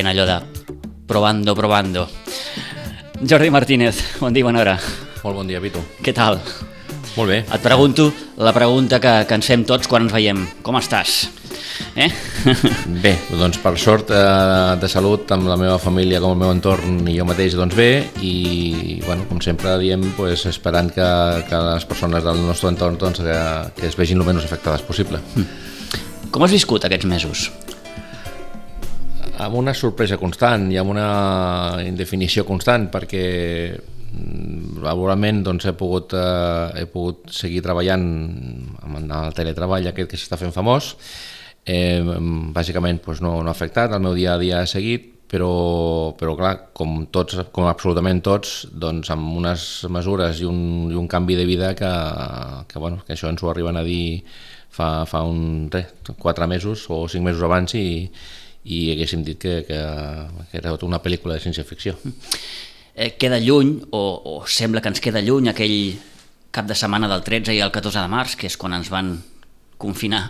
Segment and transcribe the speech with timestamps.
[0.00, 0.40] fent allò de
[1.06, 2.08] probando, probando.
[3.20, 4.78] Jordi Martínez, bon dia, bona hora.
[5.20, 5.82] Molt bon dia, Pitu.
[6.00, 6.38] Què tal?
[7.18, 7.40] Molt bé.
[7.42, 8.06] Et pregunto
[8.40, 10.40] la pregunta que, que ens fem tots quan ens veiem.
[10.64, 11.26] Com estàs?
[12.00, 12.08] Eh?
[13.04, 17.02] Bé, doncs per sort eh, de salut amb la meva família com el meu entorn
[17.08, 17.88] i jo mateix doncs bé
[18.24, 21.08] i bueno, com sempre diem pues, esperant que,
[21.48, 23.40] que les persones del nostre entorn doncs, que,
[23.80, 25.20] que es vegin el menys afectades possible.
[26.30, 27.48] Com has viscut aquests mesos?
[29.40, 31.08] Amb una sorpresa constant i amb una
[31.86, 33.24] indefinició constant perquè
[33.72, 38.04] mm, laboralment doncs, he, pogut, eh, he pogut seguir treballant
[38.84, 40.92] amb el teletreball aquest que s'està fent famós.
[41.64, 42.02] Eh,
[42.52, 46.34] bàsicament doncs no, no ha afectat, el meu dia a dia ha seguit, però, però
[46.36, 51.38] clar, com tots, com absolutament tots, doncs amb unes mesures i un, i un canvi
[51.38, 51.90] de vida que,
[52.66, 54.24] que, bueno, que això ens ho arriben a dir
[54.74, 57.86] fa, fa un, res, quatre mesos o cinc mesos abans i,
[58.64, 59.80] i haguéssim dit que, que,
[60.50, 61.96] que era una pel·lícula de ciència-ficció.
[62.94, 65.96] Eh, queda lluny, o, o sembla que ens queda lluny, aquell
[66.50, 69.14] cap de setmana del 13 i el 14 de març, que és quan ens van
[69.80, 70.26] confinar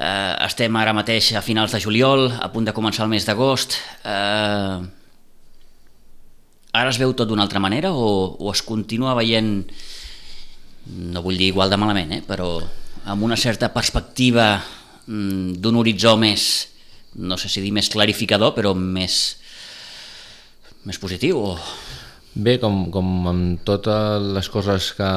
[0.00, 3.74] Eh, estem ara mateix a finals de juliol, a punt de començar el mes d'agost.
[4.06, 4.78] Eh,
[6.72, 9.64] ara es veu tot d'una altra manera o, o es continua veient,
[11.10, 12.60] no vull dir igual de malament, eh, però
[13.10, 14.54] amb una certa perspectiva
[15.06, 16.69] mm, d'un horitzó més,
[17.14, 19.22] no sé si dir més clarificador, però més,
[20.84, 21.56] més positiu o...
[22.30, 25.08] Bé, com, com amb totes les coses que,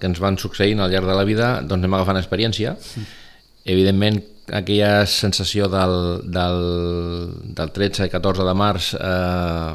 [0.00, 2.74] que ens van succeint al llarg de la vida, doncs anem agafant experiència.
[2.74, 3.22] Mm
[3.66, 4.20] Evidentment,
[4.54, 5.96] aquella sensació del,
[6.30, 6.60] del,
[7.58, 9.72] del 13 i 14 de març eh,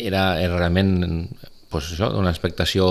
[0.00, 0.94] era, era realment
[1.68, 2.86] pues això, una expectació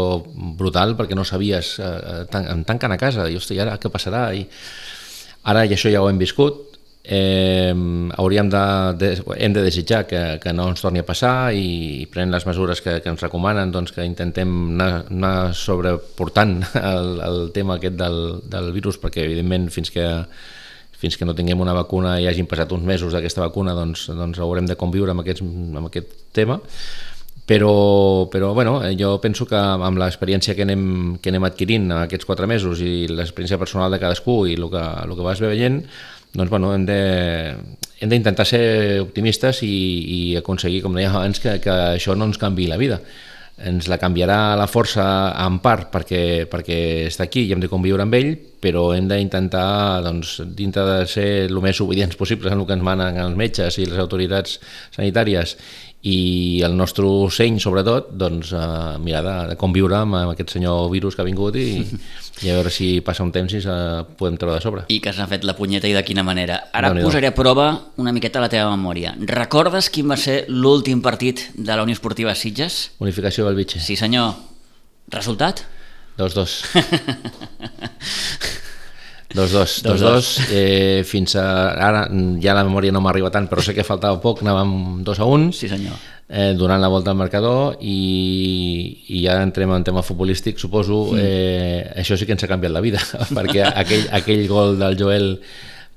[0.59, 4.27] brutal perquè no sabies, eh, tan, em tanquen a casa, i hosti, ara què passarà?
[4.37, 4.45] I
[5.49, 6.72] ara i això ja ho hem viscut,
[7.03, 7.73] eh,
[8.17, 8.63] hauríem de,
[8.97, 12.47] de, hem de desitjar que, que no ens torni a passar i, i prenent les
[12.47, 16.61] mesures que, que ens recomanen doncs que intentem anar, anar sobreportant
[16.93, 20.07] el, el tema aquest del, del virus perquè evidentment fins que
[21.03, 24.39] fins que no tinguem una vacuna i hagin passat uns mesos d'aquesta vacuna doncs, doncs
[24.39, 26.61] haurem de conviure amb, aquests, amb aquest tema.
[27.43, 32.23] Però, però bueno, jo penso que amb l'experiència que, anem, que anem adquirint en aquests
[32.29, 35.81] quatre mesos i l'experiència personal de cadascú i el que, el que vas veient
[36.33, 36.99] doncs bueno, hem de
[38.03, 38.63] hem d'intentar ser
[39.03, 42.99] optimistes i, i aconseguir, com deia abans, que, que això no ens canvi la vida.
[43.63, 45.05] Ens la canviarà la força
[45.39, 50.01] en part perquè, perquè està aquí i hem de conviure amb ell, però hem d'intentar,
[50.03, 53.77] doncs, dintre de ser el més obedients possibles en el que ens manen els metges
[53.79, 54.57] i les autoritats
[54.97, 55.55] sanitàries
[56.03, 60.89] i el nostre seny, sobretot, doncs, eh, mirar de, de conviure amb, amb aquest senyor
[60.91, 61.79] virus que ha vingut i,
[62.43, 63.75] i a veure si passa un temps i se
[64.19, 64.83] podem treure de sobre.
[64.91, 66.59] I que s'ha fet la punyeta i de quina manera.
[66.75, 67.69] Ara no posaré a prova
[68.03, 69.15] una miqueta la teva memòria.
[69.31, 72.89] Recordes quin va ser l'últim partit de la Unió Esportiva Sitges?
[72.99, 73.79] Unificació del Bitxe.
[73.79, 74.35] Sí senyor.
[75.15, 75.63] Resultat?
[76.19, 76.59] 2-2.
[79.33, 80.39] Dos, dos, dos, dos.
[80.51, 82.05] Eh, fins a ara
[82.41, 85.51] ja la memòria no m'arriba tant, però sé que faltava poc, anàvem 2 a 1.
[85.57, 85.97] Sí, senyor.
[86.29, 87.97] Eh, donant la volta al marcador i,
[89.09, 91.19] i ja entrem en tema futbolístic, suposo, mm.
[91.19, 93.01] eh, això sí que ens ha canviat la vida,
[93.37, 95.27] perquè aquell, aquell gol del Joel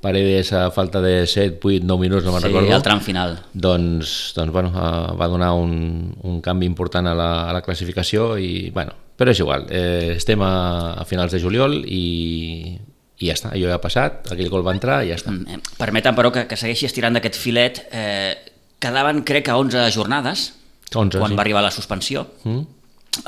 [0.00, 2.68] Paredes a falta de 7, 8, 9 minuts, no me'n sí, recordo.
[2.68, 3.38] Sí, el tram final.
[3.52, 8.34] Doncs, doncs bueno, eh, va donar un, un canvi important a la, a la classificació
[8.36, 10.52] i, bueno, però és igual, eh, estem a,
[11.00, 12.76] a finals de juliol i
[13.16, 15.32] i ja està, allò ja ha passat, aquell gol va entrar i ja està.
[15.32, 17.80] Mm, eh, permetem, però, que, que segueixi estirant d'aquest filet.
[17.88, 18.34] Eh,
[18.82, 20.50] quedaven, crec, a 11 jornades,
[20.92, 21.38] 11, quan sí.
[21.38, 22.26] va arribar la suspensió.
[22.44, 22.62] Mm.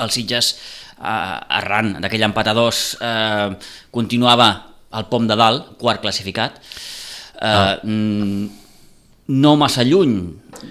[0.05, 0.53] El Sitges,
[0.99, 3.49] eh, arran d'aquell empat a dos, eh,
[3.95, 4.51] continuava
[4.93, 6.61] al pom de dalt, quart classificat.
[7.41, 7.79] Eh, ah.
[9.29, 10.15] No massa lluny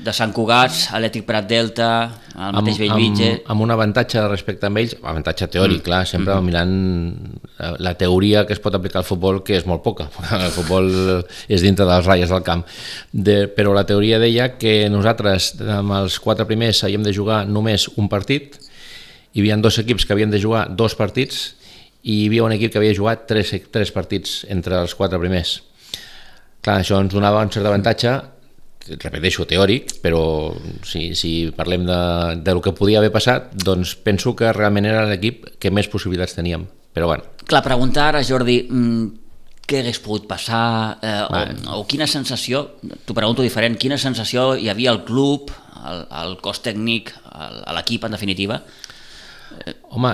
[0.02, 1.88] de Sant Cugat, Atlètic Prat Delta,
[2.34, 3.28] el mateix Bellvitge...
[3.36, 5.86] Amb, amb un avantatge respecte a ells, avantatge teòric, mm.
[5.86, 6.46] clar, sempre mm -hmm.
[6.48, 10.10] mirant la teoria que es pot aplicar al futbol, que és molt poca,
[10.46, 10.90] el futbol
[11.48, 12.64] és dintre de les ratlles del camp,
[13.12, 17.88] de, però la teoria deia que nosaltres, amb els quatre primers, havíem de jugar només
[17.96, 18.58] un partit,
[19.34, 21.56] hi havia dos equips que havien de jugar dos partits,
[22.02, 25.62] i hi havia un equip que havia jugat tres, tres partits entre els quatre primers.
[26.62, 28.37] Clar, això ens donava un cert avantatge
[28.96, 30.54] repeteixo, teòric, però
[30.88, 32.02] si, si parlem de,
[32.44, 36.38] de lo que podia haver passat, doncs penso que realment era l'equip que més possibilitats
[36.38, 36.66] teníem.
[36.96, 37.28] Però bueno.
[37.48, 39.28] Clar, preguntar ara, Jordi, mm,
[39.68, 42.64] què hagués pogut passar eh, o, o quina sensació,
[43.06, 47.76] t'ho pregunto diferent, quina sensació hi havia al club, al, al cos tècnic, al, a
[47.76, 48.62] l'equip en definitiva,
[49.96, 50.12] Home,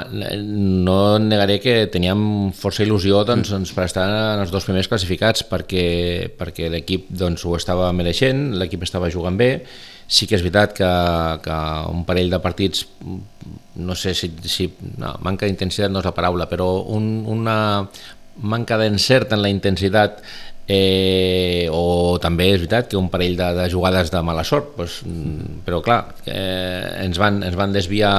[0.86, 5.44] no negaré que teníem força il·lusió doncs, doncs, per estar en els dos primers classificats
[5.50, 9.50] perquè, perquè l'equip doncs, ho estava mereixent, l'equip estava jugant bé,
[10.08, 10.92] sí que és veritat que,
[11.44, 11.60] que
[11.92, 12.86] un parell de partits,
[13.82, 14.70] no sé si, si
[15.02, 17.58] no, manca d'intensitat no és la paraula, però un, una
[18.54, 20.22] manca d'encert en la intensitat
[20.68, 25.02] eh, o també és veritat que un parell de, de jugades de mala sort doncs,
[25.66, 28.14] però clar eh, ens, van, ens van desviar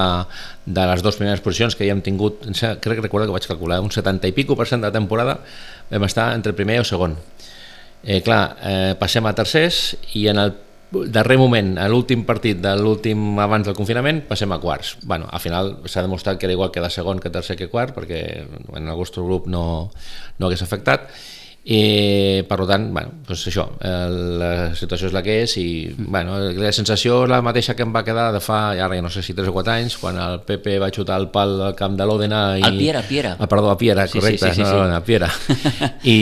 [0.64, 3.80] de les dues primeres posicions que ja hem tingut crec que recordo que vaig calcular
[3.84, 5.38] un 70 i pico per cent de temporada
[5.90, 7.16] vam estar entre primer o segon
[8.04, 10.54] eh, clar, eh, passem a tercers i en el
[11.10, 14.94] darrer moment, a l'últim partit de l'últim abans del confinament, passem a quarts.
[15.02, 17.94] Bueno, al final s'ha demostrat que era igual que de segon, que tercer, que quart,
[17.96, 19.90] perquè en el nostre grup no,
[20.38, 21.08] no hagués afectat,
[21.64, 25.66] i per tant, bueno, doncs això, la situació és la que és i
[25.96, 29.22] bueno, la sensació és la mateixa que em va quedar de fa, ara no sé
[29.24, 32.04] si 3 o 4 anys, quan el Pepe va xutar el pal al camp de
[32.04, 32.66] l'Òdena i...
[32.68, 33.36] El Piera, Piera.
[33.40, 34.90] Ah, perdó, a Piera, Sí, correcte, sí, sí, sí, no, sí.
[34.92, 35.30] no, a Piera.
[36.04, 36.18] I,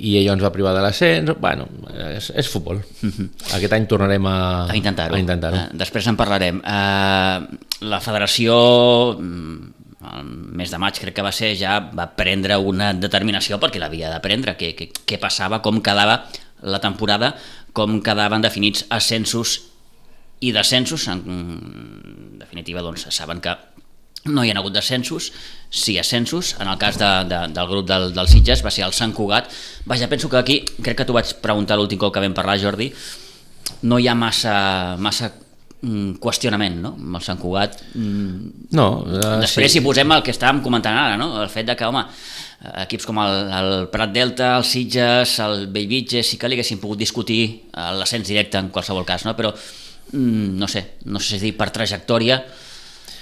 [0.00, 1.66] I allò ens va privar de l'ascens, bueno,
[2.14, 2.78] és, és futbol.
[3.58, 4.36] Aquest any tornarem a,
[4.70, 5.18] a intentar-ho.
[5.18, 6.62] A intentar Eh, després en parlarem.
[6.62, 7.58] Eh,
[7.90, 8.54] la federació,
[9.18, 13.82] mm, el mes de maig crec que va ser, ja va prendre una determinació perquè
[13.82, 16.22] l'havia de prendre, què, què, què passava, com quedava
[16.64, 17.34] la temporada,
[17.76, 19.58] com quedaven definits ascensos
[20.40, 21.06] i descensos.
[21.08, 23.54] En definitiva, doncs, saben que
[24.24, 25.32] no hi ha hagut descensos,
[25.68, 28.96] sí ascensos, en el cas de, de, del grup del, del Sitges va ser el
[28.96, 29.50] Sant Cugat.
[29.84, 32.88] Vaja, penso que aquí, crec que t'ho vaig preguntar l'últim cop que vam parlar, Jordi,
[33.84, 34.54] no hi ha massa,
[34.96, 35.32] massa
[36.22, 36.94] qüestionament, no?
[36.98, 37.78] Amb el Sant Cugat.
[37.94, 41.34] Mm, No, uh, després, si posem el que estàvem comentant ara, no?
[41.42, 42.02] el fet de que, home,
[42.84, 47.00] equips com el, el Prat Delta, el Sitges, el Bellvitge, sí que li haguessin pogut
[47.00, 49.36] discutir eh, l'ascens directe en qualsevol cas, no?
[49.36, 52.40] però mm, no sé, no sé si dir per trajectòria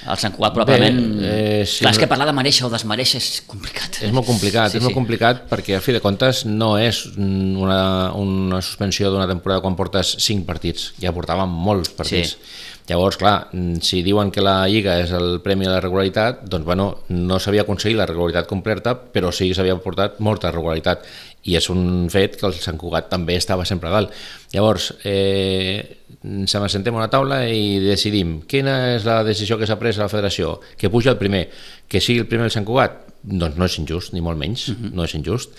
[0.03, 0.99] el Sant Cugat probablement...
[1.21, 1.29] Bé,
[1.63, 4.01] eh, sí, Clar, és que parlar de mereixer o desmereixer és complicat.
[4.03, 4.99] És molt complicat, Sí, és molt sí.
[4.99, 10.17] complicat perquè a fi de comptes no és una, una suspensió d'una temporada quan portes
[10.19, 12.37] 5 partits, ja portàvem molts partits.
[12.37, 12.69] Sí.
[12.89, 13.47] Llavors, clar,
[13.81, 17.63] si diuen que la Lliga és el premi a la regularitat, doncs bueno, no s'havia
[17.63, 21.07] aconseguit la regularitat completa, però sí s'havia portat molta regularitat
[21.47, 24.19] i és un fet que el Sant Cugat també estava sempre a dalt.
[24.53, 29.79] Llavors, eh, se m'assentem a una taula i decidim quina és la decisió que s'ha
[29.81, 31.49] pres a la federació, que puja el primer,
[31.89, 34.77] que sigui el primer el Sant Cugat, doncs no és injust, ni molt menys, uh
[34.77, 34.93] -huh.
[34.95, 35.51] no és injust.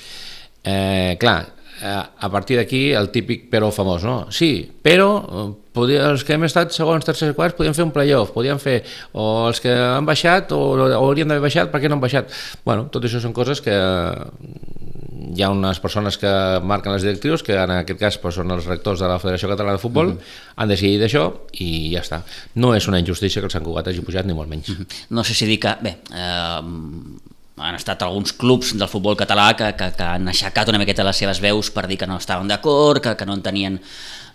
[0.64, 4.28] Eh, clar, eh, a partir d'aquí el típic però famós, no?
[4.32, 7.92] Sí, però eh, podia, els que hem estat segons, tercers i quarts podien fer un
[7.92, 11.90] playoff, podien fer, o els que han baixat o, o haurien d'haver baixat, per què
[11.90, 12.32] no han baixat?
[12.64, 13.76] Bueno, tot això són coses que
[15.36, 16.32] hi ha unes persones que
[16.64, 19.78] marquen les directrius, que en aquest cas doncs, són els rectors de la Federació Catalana
[19.78, 20.56] de Futbol, mm -hmm.
[20.56, 22.22] han decidit això i ja està.
[22.56, 24.70] No és una injustícia que el Sant Cugat hagi pujat, ni molt menys.
[24.70, 25.06] Mm -hmm.
[25.10, 26.62] no sé si dir que, bé, eh,
[27.58, 31.18] han estat alguns clubs del futbol català que, que, que han aixecat una miqueta les
[31.18, 33.80] seves veus per dir que no estaven d'acord, que, que no entenien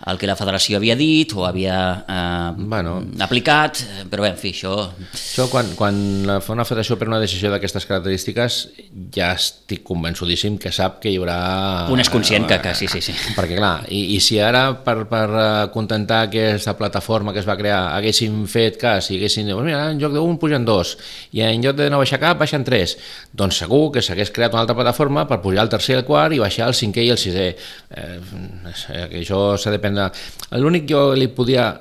[0.07, 3.03] el que la federació havia dit o havia eh, Bueno.
[3.21, 4.75] aplicat, eh, però bé, en fi, això...
[5.13, 5.99] Això, quan, quan
[6.41, 8.59] fa una federació per una decisió d'aquestes característiques,
[9.15, 11.89] ja estic convençudíssim que sap que hi haurà...
[11.91, 13.13] Un és conscient que- que sí, sí, sí.
[13.37, 17.57] Perquè, clar, i, i si ara, per, per eh, contentar aquesta plataforma que es va
[17.59, 20.97] crear, haguessin fet cas i haguessin dit, "Pues mira, en lloc d'un pugen dos,
[21.33, 22.97] i en lloc de no baixar cap, baixen tres,
[23.33, 26.33] doncs segur que s'hagués creat una altra plataforma per pujar al tercer i al quart
[26.35, 27.49] i baixar el cinquè i el sisè.
[27.91, 28.21] Eh,
[29.11, 30.11] que això s'ha de prendre...
[30.61, 31.73] L'únic que jo li podia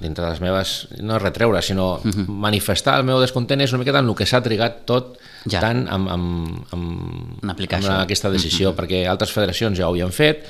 [0.00, 2.26] dintre de les meves, no retreure, sinó uh -huh.
[2.26, 5.60] manifestar el meu descontent és una miqueta en el que s'ha trigat tot Ja.
[5.60, 8.02] tant amb, amb, amb, En aplicar amb això.
[8.02, 8.78] aquesta decisió, uh -huh.
[8.78, 10.44] perquè altres federacions ja ho havien fet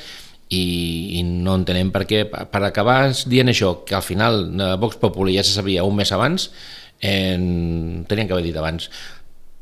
[0.48, 4.76] i, i no entenem per què, per per acabar dient això, que al final eh,
[4.76, 6.50] Vox Populi ja se sabia un mes abans,
[7.00, 8.90] eh, tenien que haver dit abans.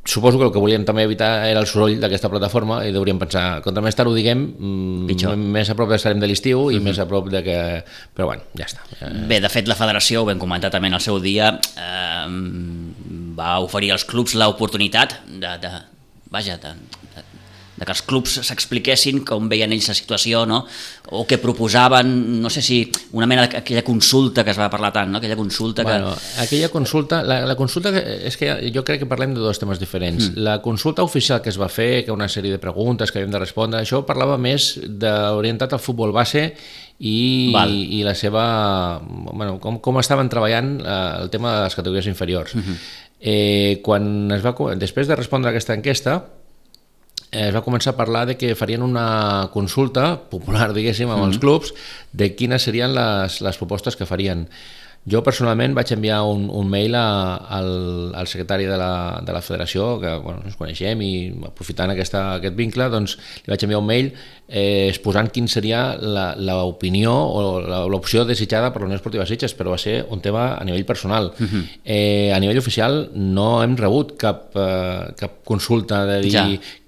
[0.06, 3.60] Suposo que el que volien també evitar era el soroll d'aquesta plataforma i hauríem pensar,
[3.64, 5.36] contra més tard ho diguem, mm, Pitjor.
[5.36, 7.58] més a prop estarem de l'estiu i més a prop de que...
[8.14, 8.86] Però bueno, ja està.
[9.00, 12.26] Eh, Bé, de fet, la federació, ho vam comentar també en el seu dia, eh,
[13.36, 15.72] va oferir als clubs l'oportunitat de, de,
[16.30, 16.72] vaja, de,
[17.16, 17.26] de,
[17.76, 20.64] de que els clubs s'expliquessin com veien ells la situació, no?
[21.10, 22.80] o que proposaven, no sé si
[23.12, 25.18] una mena d'aquella consulta que es va parlar tant, no?
[25.18, 25.90] aquella consulta que...
[25.90, 29.60] Bueno, aquella consulta, la, la consulta que, és que jo crec que parlem de dos
[29.62, 30.32] temes diferents.
[30.32, 30.46] Mm.
[30.48, 33.42] La consulta oficial que es va fer, que una sèrie de preguntes que havíem de
[33.44, 36.48] respondre, això parlava més d'orientat al futbol base
[36.98, 37.72] i, Val.
[37.72, 38.46] i la seva...
[39.04, 42.54] Bueno, com, com estaven treballant eh, el tema de les categories inferiors.
[42.54, 42.76] Mm -hmm.
[43.20, 46.24] eh, quan es va, després de respondre a aquesta enquesta,
[47.32, 51.38] eh, es va començar a parlar de que farien una consulta popular, diguéssim, amb els
[51.42, 51.74] clubs
[52.12, 54.46] de quines serien les, les propostes que farien.
[55.06, 57.68] Jo personalment vaig enviar un, un mail a, al,
[58.18, 61.12] al secretari de la, de la federació, que bueno, ens coneixem i
[61.46, 63.14] aprofitant aquesta, aquest vincle, doncs
[63.44, 64.10] li vaig enviar un mail
[64.48, 69.80] eh, exposant quin seria l'opinió o l'opció desitjada per la Unió Esportiva Sitges, però va
[69.80, 71.32] ser un tema a nivell personal.
[71.38, 71.62] Uh -huh.
[71.84, 76.46] eh, a nivell oficial no hem rebut cap, eh, cap consulta de dir ja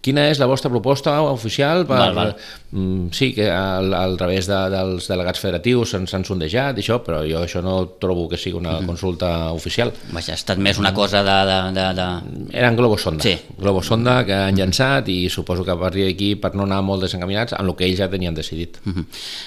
[0.09, 2.33] quina és la vostra proposta oficial per, val, val.
[2.71, 7.43] Mm, sí, que al, al través de, dels delegats federatius s'han sondejat això, però jo
[7.43, 8.87] això no trobo que sigui una -hmm.
[8.87, 9.93] consulta oficial.
[10.13, 11.39] Vaja, ha estat més una cosa de...
[11.51, 12.09] de, de, de...
[12.53, 13.35] Eren globos sonda, sí.
[13.59, 17.05] globos sonda que han llançat i suposo que a partir d'aquí per no anar molt
[17.05, 18.81] desencaminats amb el que ells ja tenien decidit.
[18.85, 19.05] Mm -hmm.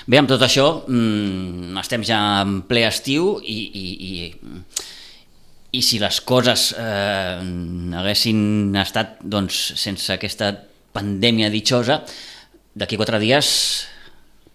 [0.08, 4.34] Bé, amb tot això mmm, estem ja en ple estiu i, i, i
[5.72, 7.40] i si les coses eh,
[7.96, 10.52] haguessin estat doncs, sense aquesta
[10.92, 12.02] pandèmia ditxosa,
[12.76, 13.88] d'aquí quatre dies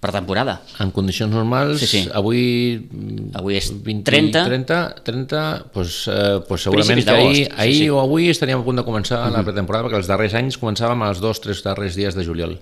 [0.07, 0.61] per temporada.
[0.83, 2.03] En condicions normals, sí, sí.
[2.15, 2.43] avui...
[3.37, 4.45] Avui és 20, 30.
[4.47, 5.43] 30, 30
[5.75, 7.91] doncs, eh, doncs segurament que ahir, ahir sí, sí.
[7.91, 9.39] o avui estaríem a punt de començar uh -huh.
[9.39, 12.59] la pretemporada, perquè els darrers anys començàvem els dos, tres darrers dies de juliol.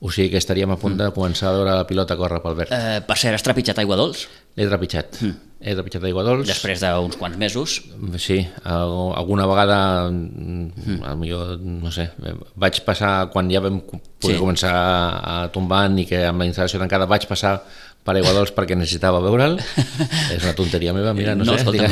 [0.00, 2.70] O sigui que estaríem a punt de començar a veure la pilota córrer pel verd.
[2.70, 4.28] Eh, per cert, has trepitjat aigua dolç?
[4.54, 5.18] L'he trepitjat.
[5.26, 5.48] Mm.
[5.58, 6.46] He trepitjat aigua dolç.
[6.46, 7.80] Després d'uns quants mesos?
[8.22, 11.02] Sí, alguna vegada, mm.
[11.18, 12.12] millor, no sé,
[12.54, 14.38] vaig passar, quan ja vam poder sí.
[14.38, 14.72] començar
[15.18, 17.58] a tombar i que amb la instal·lació tancada vaig passar
[18.06, 19.58] per aigua dolç perquè necessitava veure'l.
[20.34, 21.90] És una tonteria meva, mira, no, no sé.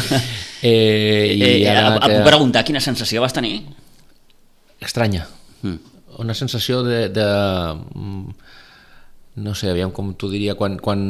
[0.64, 2.14] eh, i eh, ara eh, que...
[2.22, 3.58] Puc preguntar quina sensació vas tenir?
[4.80, 5.28] Estranya.
[5.60, 7.26] Mm una sensació de, de
[9.34, 11.04] no sé, aviam com t'ho diria, quan, quan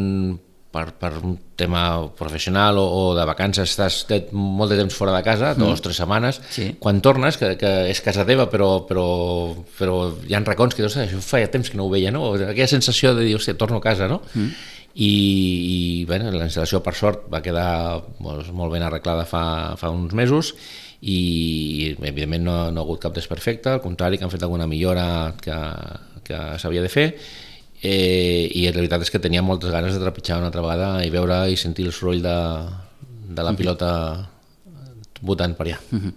[0.75, 1.83] per, per un tema
[2.19, 4.01] professional o, o de vacances estàs
[4.35, 5.63] molt de temps fora de casa, mm.
[5.63, 6.73] dues o tres setmanes, sí.
[6.83, 9.07] quan tornes, que, que és casa teva, però, però,
[9.79, 12.33] però hi ha racons que dius, això feia temps que no ho veia, no?
[12.35, 14.23] Aquella sensació de dir, hòstia, torno a casa, no?
[14.35, 14.71] Mm.
[14.95, 17.69] I, i bé, la instal·lació, per sort, va quedar
[18.23, 19.45] doncs, molt ben arreglada fa,
[19.79, 24.33] fa uns mesos i evidentment no, no ha hagut cap desperfecte, al contrari que han
[24.33, 25.57] fet alguna millora que,
[26.25, 27.09] que s'havia de fer
[27.85, 31.13] eh, i la veritat és que tenia moltes ganes de trepitjar una altra vegada i
[31.13, 32.37] veure i sentir el soroll de,
[33.29, 33.59] de la mhm.
[33.61, 33.91] pilota
[35.25, 35.79] votant per allà.
[35.91, 36.13] Mm -hmm.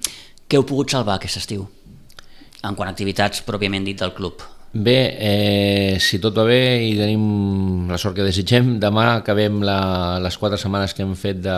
[0.47, 1.67] Què heu pogut salvar aquest estiu?
[2.63, 4.41] En quant a activitats pròpiament dit del club?
[4.77, 10.19] Bé, eh, si tot va bé i tenim la sort que desitgem, demà acabem la,
[10.21, 11.57] les quatre setmanes que hem fet de,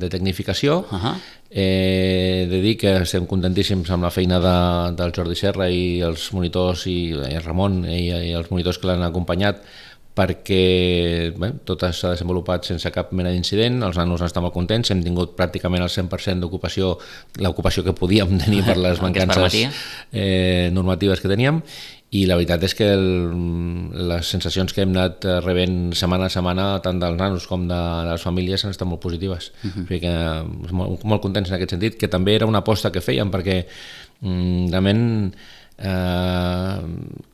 [0.00, 0.78] de tecnificació.
[0.88, 1.14] Uh -huh.
[1.50, 6.32] eh, de dir que estem contentíssims amb la feina de, del Jordi Serra i els
[6.32, 9.60] monitors i, i el Ramon i, i els monitors que l'han acompanyat
[10.14, 15.02] perquè bé, tot s'ha desenvolupat sense cap mena d'incident, els nanos estan molt contents, hem
[15.02, 16.98] tingut pràcticament el 100% d'ocupació,
[17.42, 19.58] l'ocupació que podíem tenir per les mancances
[20.12, 21.60] eh, normatives que teníem,
[22.14, 23.04] i la veritat és que el,
[24.10, 28.12] les sensacions que hem anat rebent setmana a setmana, tant dels nanos com de, de
[28.12, 29.50] les famílies, han estat molt positives.
[29.64, 30.00] Uh -huh.
[30.00, 30.14] que,
[30.70, 33.66] molt, molt contents en aquest sentit, que també era una aposta que fèiem, perquè
[34.20, 35.34] mm, realment
[35.76, 36.78] Eh,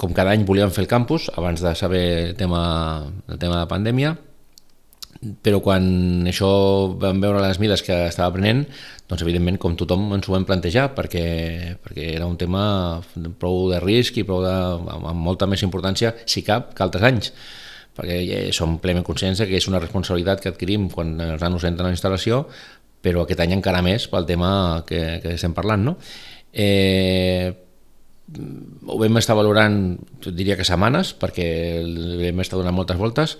[0.00, 3.68] com cada any volíem fer el campus abans de saber el tema, el tema de
[3.68, 4.14] pandèmia
[5.44, 5.84] però quan
[6.30, 6.48] això
[7.00, 8.64] vam veure les mides que estava prenent,
[9.10, 11.24] doncs evidentment com tothom ens ho vam plantejar perquè,
[11.84, 12.62] perquè era un tema
[13.42, 14.54] prou de risc i prou de,
[14.96, 17.32] amb, molta més importància, si cap, que altres anys
[17.96, 21.88] perquè ja som plenament conscients que és una responsabilitat que adquirim quan els nanos entren
[21.88, 22.46] a la instal·lació,
[23.04, 24.52] però aquest any encara més pel tema
[24.88, 25.84] que, que estem parlant.
[25.90, 25.96] No?
[26.52, 27.50] Eh,
[28.86, 29.98] ho vam estar valorant,
[30.30, 31.48] diria que setmanes, perquè
[31.82, 33.36] vam estar donant moltes voltes,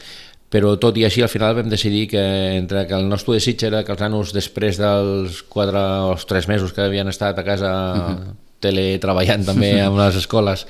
[0.50, 2.22] però tot i així al final vam decidir que
[2.58, 6.74] entre que el nostre desig era que els nanos després dels 4 o 3 mesos
[6.74, 8.34] que havien estat a casa uh -huh.
[8.60, 10.66] teletreballant també amb les escoles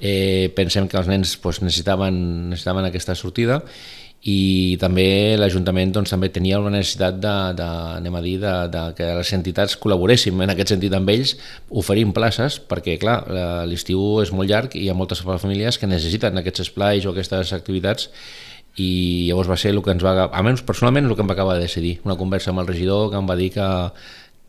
[0.00, 3.62] eh, pensem que els nens pues, necessitaven, necessitaven aquesta sortida
[4.24, 7.66] i també l'Ajuntament doncs, també tenia una necessitat de, de,
[7.98, 11.34] anem a dir, de, de que les entitats col·laboréssim en aquest sentit amb ells,
[11.68, 13.18] oferint places, perquè clar,
[13.68, 17.52] l'estiu és molt llarg i hi ha moltes famílies que necessiten aquests esplais o aquestes
[17.52, 18.08] activitats
[18.76, 18.90] i
[19.28, 21.66] llavors va ser el que ens va, almenys personalment el que em va acabar de
[21.68, 23.68] decidir, una conversa amb el regidor que em va dir que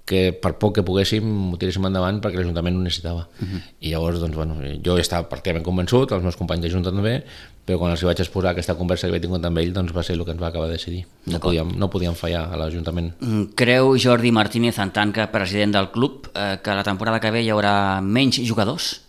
[0.05, 3.25] que per poc que poguéssim ho tiréssim endavant perquè l'Ajuntament ho necessitava.
[3.41, 3.62] Uh -huh.
[3.82, 4.55] I llavors, doncs, bueno,
[4.86, 7.24] jo estava pràcticament convençut, els meus companys de Junta també,
[7.65, 10.15] però quan els vaig exposar aquesta conversa que havia tingut amb ell, doncs va ser
[10.15, 11.05] el que ens va acabar de decidir.
[11.25, 13.13] No podíem, no podíem fallar a l'Ajuntament.
[13.20, 17.32] Mm, creu Jordi Martínez, en tant que president del club, eh, que la temporada que
[17.32, 19.01] ve hi haurà menys jugadors?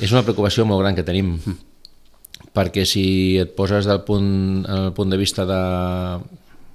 [0.00, 1.56] És una preocupació molt gran que tenim, mm.
[2.54, 3.04] Perquè si
[3.42, 5.60] et poses del punt, el punt de vista de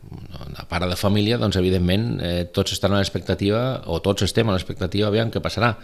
[0.10, 4.56] de pare de família, doncs evidentment eh, tots estan a l'expectativa, o tots estem a
[4.56, 5.76] l'expectativa, aviam què passarà.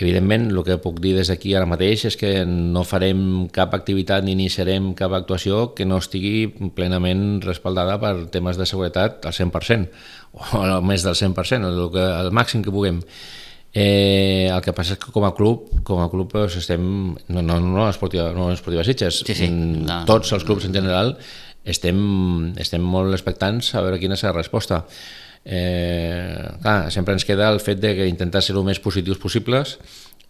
[0.00, 4.24] Evidentment, el que puc dir des d'aquí ara mateix és que no farem cap activitat
[4.24, 9.92] ni iniciarem cap actuació que no estigui plenament respaldada per temes de seguretat al 100%,
[10.56, 13.02] o més del 100%, el, que, el màxim que puguem.
[13.72, 16.82] Eh, el que passa és que com a club, com a club doncs estem,
[17.32, 20.02] no, no, no, esportiva, no esportiva Sitges, sí, sí, mm, no.
[20.08, 21.14] tots els clubs en general
[21.64, 21.98] estem,
[22.60, 24.82] estem molt expectants a veure quina serà la resposta.
[25.42, 29.78] Eh, clar, sempre ens queda el fet de que intentar ser el més positius possibles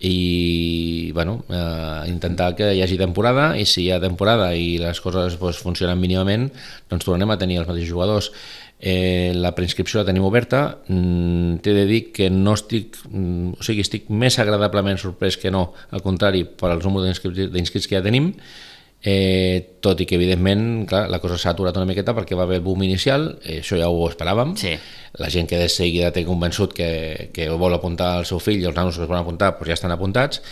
[0.02, 5.00] i bueno, eh, intentar que hi hagi temporada i si hi ha temporada i les
[5.00, 6.48] coses pues, funcionen mínimament
[6.90, 8.32] doncs tornem a tenir els mateixos jugadors
[8.84, 13.62] Eh, la preinscripció la tenim oberta, mm, t'he de dir que no estic, mm, o
[13.62, 18.02] sigui, estic més agradablement sorprès que no, al contrari, per als números d'inscrits que ja
[18.02, 18.32] tenim,
[19.04, 22.58] eh, tot i que evidentment clar, la cosa s'ha aturat una miqueta perquè va haver
[22.58, 24.76] el boom inicial, eh, això ja ho esperàvem, sí.
[25.18, 28.66] la gent que de seguida té convençut que, que vol apuntar el seu fill i
[28.66, 30.42] els nanos que es volen apuntar doncs ja estan apuntats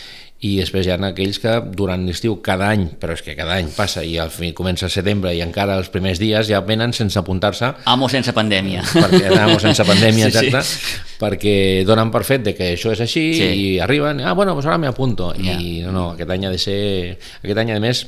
[0.41, 3.69] i després hi ha aquells que durant l'estiu cada any, però és que cada any
[3.77, 7.19] passa i al fi comença el setembre i encara els primers dies ja venen sense
[7.21, 11.03] apuntar-se Amo sense pandèmia perquè amo sense pandèmia, sí, exacte sí.
[11.21, 13.51] perquè donen per fet de que això és així Sí.
[13.51, 15.59] i arriben, ah bueno, doncs ara m'apunto Ja.
[15.61, 16.81] i no, no, aquest any ha de ser
[17.43, 18.07] aquest any a més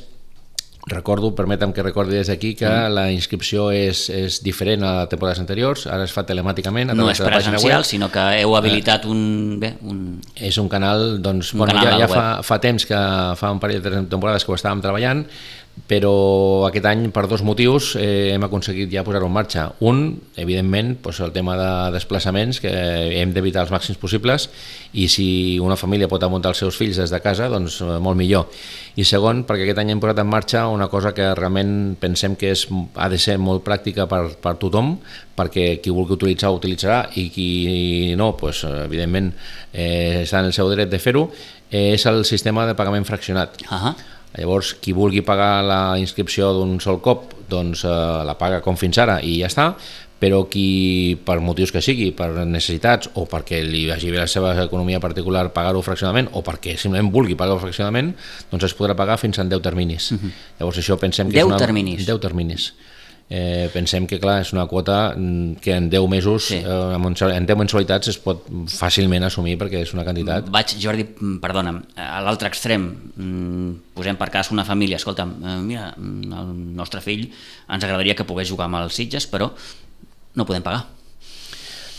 [0.85, 2.93] recordo, permetem que recordi des d'aquí que Mm.
[2.93, 7.21] la inscripció és, és diferent a temporades anteriors, ara es fa telemàticament a no és
[7.21, 11.99] presencial sinó que heu habilitat un, bé, un, És un canal, doncs, Un bueno, canal
[11.99, 12.99] ja, ja fa, fa temps que
[13.39, 15.25] fa un parell de temporades que ho estàvem treballant,
[15.87, 19.65] però aquest any per dos motius eh, hem aconseguit ja posar-ho en marxa.
[19.83, 20.03] Un,
[20.39, 22.71] evidentment, doncs el tema de desplaçaments, que
[23.19, 24.47] hem d'evitar els màxims possibles,
[24.93, 25.25] i si
[25.59, 28.47] una família pot amuntar els seus fills des de casa, doncs eh, molt millor.
[28.95, 32.53] I segon, perquè aquest any hem posat en marxa una cosa que realment pensem que
[32.53, 34.95] és, ha de ser molt pràctica per, per tothom,
[35.35, 37.49] perquè qui vulgui utilitzar ho utilitzarà i qui
[38.15, 39.33] no, doncs, evidentment
[39.73, 41.27] eh, està en el seu dret de fer-ho,
[41.73, 43.57] eh, és el sistema de pagament fraccionat.
[43.67, 43.95] uh -huh.
[44.37, 47.91] Llavors, qui vulgui pagar la inscripció d'un sol cop, doncs eh,
[48.25, 49.67] la paga com fins ara i ja està,
[50.23, 54.53] però qui, per motius que sigui, per necessitats o perquè li vagi bé la seva
[54.63, 58.13] economia particular pagar-ho fraccionament o perquè simplement vulgui pagar-ho fraccionament,
[58.51, 60.11] doncs es podrà pagar fins en 10 terminis.
[60.11, 60.31] Uh -huh.
[60.59, 61.57] Llavors això pensem que 10 és una...
[61.57, 62.05] terminis?
[62.07, 62.73] 10 terminis.
[63.35, 66.57] Eh, pensem que clar, és una quota mm, que en 10 mesos, Sí.
[66.59, 70.75] eh, en mensal- en 10 mensualitats es pot fàcilment assumir perquè és una quantitat Vaig,
[70.77, 72.83] Jordi, mm, perdona'm, a l'altre extrem,
[73.15, 77.25] mm, posem per cas una família, escolta'm, eh, mira, el nostre fill
[77.69, 79.49] ens agradaria que pogués jugar amb els Sitges, però
[80.35, 80.85] no podem pagar.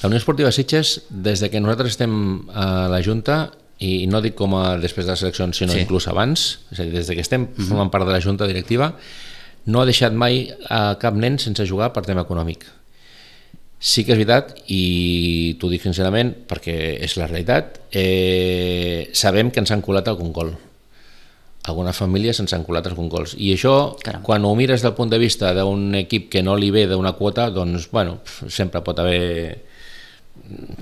[0.03, 4.37] La Unió Esportiva Sitges, des de que nosaltres estem a la Junta, i no dic
[4.37, 5.79] com a després de les eleccions, sinó Sí.
[5.79, 5.83] sí.
[5.83, 8.95] inclús abans, és a dir, des de que estem formant part de la Junta Directiva,
[9.67, 12.67] no ha deixat mai a cap nen sense jugar per tema econòmic.
[13.85, 19.61] Sí que és veritat, i t'ho dic sincerament, perquè és la realitat, eh, sabem que
[19.61, 20.55] ens han colat algun gol.
[21.69, 23.35] Algunes famílies ens han colat algun gols.
[23.37, 24.23] I això, Caram.
[24.23, 27.51] quan ho mires del punt de vista d'un equip que no li ve d'una quota,
[27.51, 29.65] doncs, bueno, sempre pot haver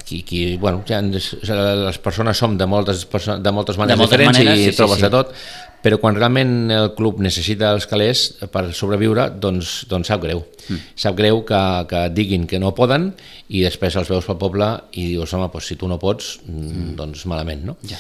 [0.05, 4.59] qui, qui, bueno, ja les persones som de moltes, de moltes maneres moltes diferents maneres,
[4.59, 5.07] i sí, sí, trobes sí.
[5.07, 5.35] de tot,
[5.83, 10.45] però quan realment el club necessita els calés per sobreviure, doncs, doncs sap greu.
[10.68, 10.83] Mm.
[11.05, 13.11] Sap greu que, que diguin que no poden
[13.51, 16.95] i després els veus pel poble i dius, home, doncs si tu no pots, mm.
[16.99, 17.77] doncs malament, no?
[17.90, 17.99] Ja.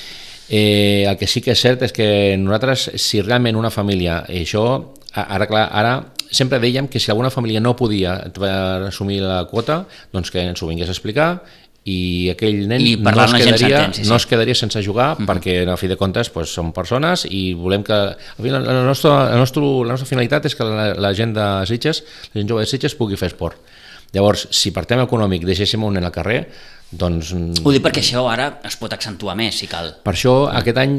[0.52, 4.42] Eh, el que sí que és cert és que nosaltres, si realment una família, i
[4.42, 4.66] això,
[5.14, 5.94] ara, clar, ara
[6.32, 10.62] sempre dèiem que si alguna família no podia eh, assumir la quota, doncs que ens
[10.62, 11.28] ho vingués a explicar
[11.84, 14.08] i aquell nen I no es, quedaria, sí, sí.
[14.08, 15.28] no es quedaria sense jugar mm -hmm.
[15.28, 19.36] perquè a fi de comptes pues, són persones i volem que final, la, nostra, la,
[19.36, 22.66] nostra, la nostra finalitat és que la, la gent de Sitges, la gent jove de
[22.66, 23.58] Sitges pugui fer esport.
[24.12, 26.46] Llavors, si per tema econòmic deixéssim un nen al carrer,
[26.92, 27.32] doncs
[27.64, 29.94] Ho dic perquè això ara es pot accentuar més, si cal.
[30.04, 30.92] per això aquest any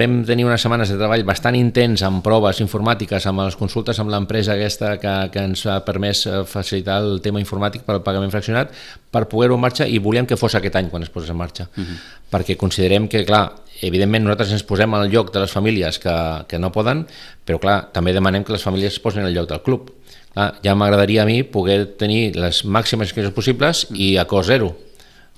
[0.00, 4.10] vam tenir unes setmanes de treball bastant intens amb proves informàtiques, amb les consultes amb
[4.10, 8.32] l'empresa aquesta que, que ens ha permès eh, facilitar el tema informàtic per al pagament
[8.32, 8.72] fraccionat
[9.12, 11.68] per poder-ho en marxa i volíem que fos aquest any quan es posés en marxa.
[11.76, 11.98] Uh -huh.
[12.32, 13.52] Perquè considerem que, clar,
[13.82, 17.06] evidentment nosaltres ens posem al lloc de les famílies que, que no poden,
[17.46, 19.92] però clar, també demanem que les famílies es posin al lloc del club.
[20.32, 24.74] Clar, ja m'agradaria a mi poder tenir les màximes inscripcions possibles i a cost zero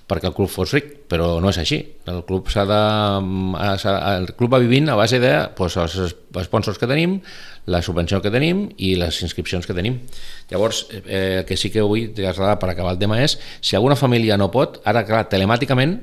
[0.07, 1.81] perquè el club fos ric, però no és així.
[2.07, 2.79] El club de
[3.79, 6.15] s'ha- el club va vivint a base de doncs, els
[6.47, 7.21] sponsors que tenim,
[7.67, 9.99] la subvenció que tenim i les inscripcions que tenim.
[10.51, 13.97] Llavors, eh, el que sí que vull traslladar per acabar el tema és, si alguna
[13.97, 15.99] família no pot, ara clar, telemàticament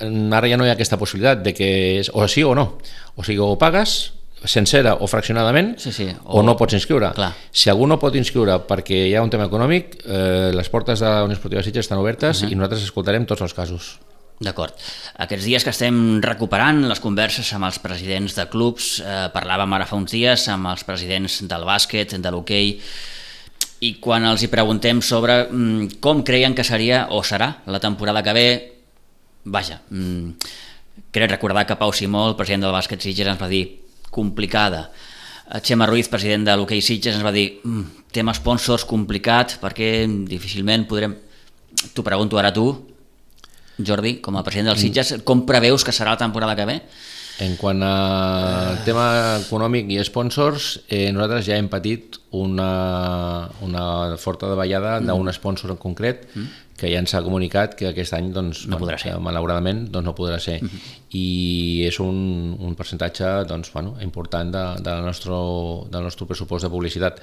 [0.00, 2.78] mm, ara ja no hi ha aquesta possibilitat de que és o sí o no.
[3.16, 4.12] O sigui, o pagues
[4.44, 7.12] sencera o fraccionadament Sí, sí, o, o- no pots inscriure.
[7.16, 7.32] Clar.
[7.52, 11.06] Si algú no pot inscriure perquè hi ha un tema econòmic, eh, les portes de
[11.08, 12.52] la Unió Esportiva Sitges estan obertes uh -huh.
[12.52, 13.98] i nosaltres escoltarem tots els casos.
[14.40, 14.72] D'acord.
[15.20, 19.84] Aquests dies que estem recuperant les converses amb els presidents de clubs, eh, parlàvem ara
[19.84, 22.80] fa uns dies amb els presidents del bàsquet, de l'hoquei,
[23.80, 28.22] i quan els hi preguntem sobre mm, com creien que seria o serà la temporada
[28.22, 28.72] que ve,
[29.44, 30.32] vaja, mm,
[31.12, 34.88] crec recordar que Pau Simó, el president del bàsquet Sitges, ens va dir complicada.
[35.62, 40.86] Xema Ruiz, president de l'hoquei Sitges, ens va dir mm, tema sponsors complicat perquè difícilment
[40.90, 41.16] podrem...
[41.94, 42.66] T'ho pregunto ara tu,
[43.78, 46.76] Jordi, com a president dels Sitges, com preveus que serà la temporada que ve?
[47.40, 49.04] En quant a tema
[49.38, 53.84] econòmic i sponsors, eh, nosaltres ja hem patit una, una
[54.20, 55.08] forta davallada mm.
[55.08, 56.58] d'un sponsor en concret mm.
[56.80, 59.14] que ja ens ha comunicat que aquest any doncs, no podrà doncs, ser.
[59.24, 60.58] malauradament doncs, no podrà ser.
[60.60, 60.98] Mm -hmm.
[61.16, 65.32] I és un, un percentatge doncs, bueno, important de, de nostre,
[65.90, 67.20] del nostre pressupost de publicitat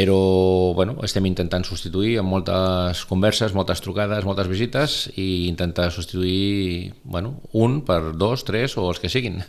[0.00, 6.94] però bueno, estem intentant substituir amb moltes converses, moltes trucades, moltes visites i intentar substituir
[7.04, 9.42] bueno, un per dos, tres o els que siguin.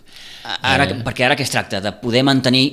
[0.44, 1.04] Ara, eh...
[1.06, 1.80] Perquè ara què es tracta?
[1.84, 2.66] De poder mantenir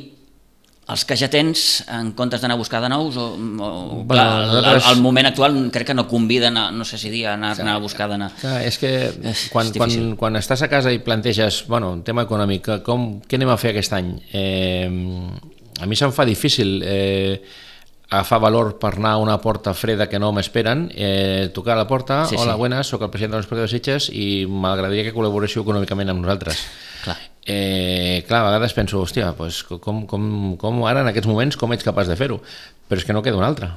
[0.89, 4.47] els que ja tens en comptes d'anar a buscar de nous o, o bueno, clar,
[4.49, 4.87] nosaltres...
[4.89, 7.67] al, moment actual crec que no conviden a, no sé si dir, a anar, clar,
[7.67, 8.31] anar a buscar d'anar
[8.65, 8.93] és que
[9.53, 13.37] quan, és quan, quan estàs a casa i planteges bueno, un tema econòmic com, què
[13.37, 14.89] anem a fer aquest any eh,
[15.79, 17.37] a mi se'm fa difícil eh,
[18.09, 21.87] agafar valor per anar a una porta freda que no m'esperen, eh, tocar a la
[21.87, 22.59] porta, sí, hola, sí.
[22.59, 26.65] buenas, sóc el president de l'Esportiu de Sitges i m'agradaria que col·laboréssiu econòmicament amb nosaltres.
[27.05, 27.19] Clar.
[27.49, 31.73] Eh, clar, a vegades penso, hòstia, pues, com, com, com ara en aquests moments com
[31.77, 32.41] ets capaç de fer-ho?
[32.89, 33.77] Però és que no queda una altra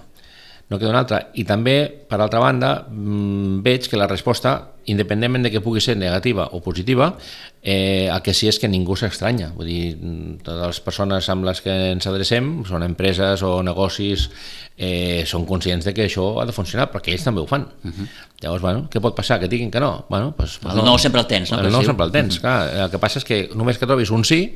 [0.72, 1.18] no queda una altra.
[1.36, 5.98] I també, per altra banda, mm, veig que la resposta, independentment de que pugui ser
[5.98, 7.18] negativa o positiva,
[7.62, 9.52] eh, el que sí és que ningú s'estranya.
[9.54, 14.30] Vull dir, mm, totes les persones amb les que ens adrecem, són empreses o negocis,
[14.78, 17.68] eh, són conscients de que això ha de funcionar, perquè ells també ho fan.
[17.84, 18.08] Uh -huh.
[18.40, 19.42] Llavors, bueno, què pot passar?
[19.42, 20.06] Que diguin que no?
[20.10, 21.60] Bueno, pues, pues no, no sempre el tens, no?
[21.60, 22.42] El no sempre el tens, uh -huh.
[22.42, 22.84] clar.
[22.86, 24.56] El que passa és que només que trobis un sí,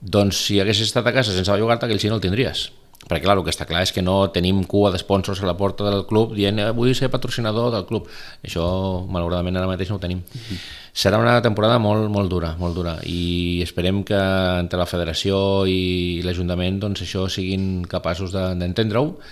[0.00, 2.72] doncs si haguessis estat a casa sense bellugar-te, aquell sí no el tindries
[3.08, 5.86] perquè clar, el que està clar és que no tenim cua d'esponsors a la porta
[5.88, 8.08] del club dient eh, vull ser patrocinador del club
[8.44, 8.64] això
[9.08, 10.58] malauradament ara mateix no ho tenim mm -hmm.
[10.92, 14.20] serà una temporada molt, molt dura molt dura i esperem que
[14.60, 19.24] entre la federació i l'Ajuntament doncs això siguin capaços d'entendre-ho de,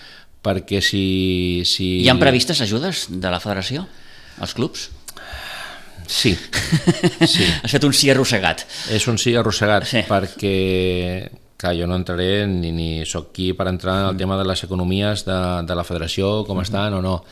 [0.42, 2.02] perquè si, si...
[2.04, 3.86] Hi han previstes ajudes de la federació
[4.38, 4.90] als clubs?
[6.08, 6.32] Sí.
[7.34, 7.44] sí.
[7.62, 8.64] Has fet un sí arrossegat.
[8.94, 10.04] És un sí arrossegat sí.
[10.08, 11.28] perquè
[11.58, 14.18] Clar, jo no entraré ni, ni sóc aquí per entrar en el mm.
[14.22, 16.62] tema de les economies de, de la federació, com mm -hmm.
[16.62, 17.24] estan o no.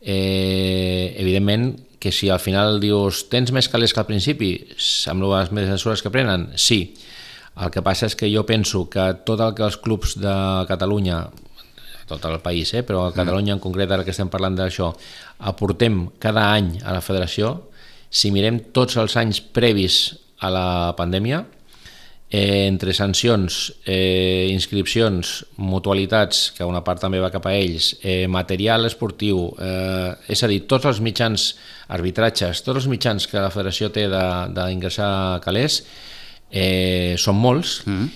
[0.00, 4.68] Eh, evidentment que si al final dius tens més calés que al principi,
[5.06, 6.94] amb les mesures que prenen, sí.
[7.56, 11.28] El que passa és que jo penso que tot el que els clubs de Catalunya
[12.10, 12.82] tot el país, eh?
[12.82, 14.90] però a Catalunya en concret, ara que estem parlant d'això,
[15.38, 17.70] aportem cada any a la federació,
[18.10, 20.66] si mirem tots els anys previs a la
[20.98, 21.44] pandèmia,
[22.30, 28.28] eh, entre sancions, eh, inscripcions, mutualitats, que una part també va cap a ells, eh,
[28.30, 31.56] material esportiu, eh, és a dir, tots els mitjans,
[31.88, 35.82] arbitratges, tots els mitjans que la federació té d'ingressar calés,
[36.50, 38.08] eh, són molts, mm -hmm.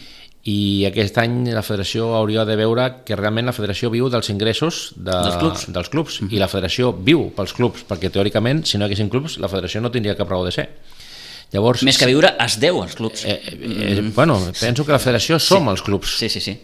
[0.45, 4.93] i aquest any la federació hauria de veure que realment la federació viu dels ingressos
[4.95, 6.35] de, dels clubs, dels clubs mm -hmm.
[6.35, 9.81] i la federació viu pels clubs, perquè teòricament si no hi haguessin clubs la federació
[9.81, 10.69] no tindria cap raó de ser.
[11.55, 13.23] Llavors, Més que viure es deu als clubs.
[13.25, 14.15] Eh, eh, eh, mm.
[14.17, 15.71] Bueno, penso que la federació som sí.
[15.71, 16.17] els clubs.
[16.19, 16.57] Sí, sí, sí.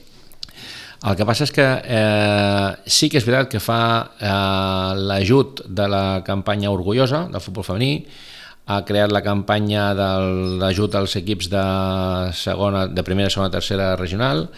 [1.01, 3.81] El que passa és que eh, sí que és veritat que fa
[4.19, 7.95] eh, l'ajut de la campanya orgullosa del futbol femení,
[8.71, 11.65] ha creat la campanya d'ajut als equips de,
[12.37, 14.49] segona, de primera, segona, tercera regional,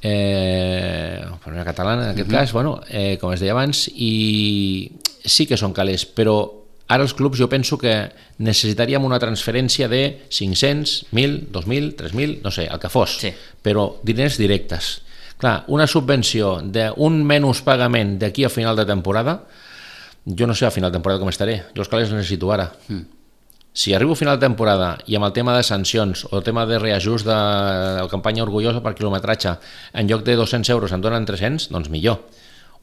[0.00, 2.36] eh, primera catalana en aquest uh mhm.
[2.36, 2.40] -huh.
[2.40, 4.90] cas, bueno, eh, com es deia abans, i
[5.24, 7.94] sí que són calés, però Ara els clubs jo penso que
[8.44, 13.32] necessitaríem una transferència de 500, 1.000, 2.000, 3.000, no sé, el que fos, sí.
[13.64, 14.98] però diners directes.
[15.40, 19.40] Clar, una subvenció d'un menys pagament d'aquí a final de temporada,
[20.24, 22.68] jo no sé a final de temporada com estaré, jo els calés necessito ara.
[22.88, 23.02] Mm.
[23.74, 26.62] Si arribo a final de temporada i amb el tema de sancions o el tema
[26.68, 29.56] de reajust de, de la campanya orgullosa per quilometratge,
[29.96, 32.20] en lloc de 200 euros em donen 300, doncs millor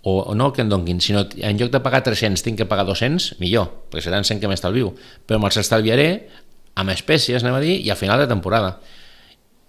[0.04, 2.88] o, o no que em donguin, sinó en lloc de pagar 300 tinc que pagar
[2.88, 4.96] 200, millor, perquè seran 100 que m'estalvio,
[5.30, 6.10] però me'ls estalviaré
[6.82, 8.80] amb espècies, anem a dir, i a final de temporada.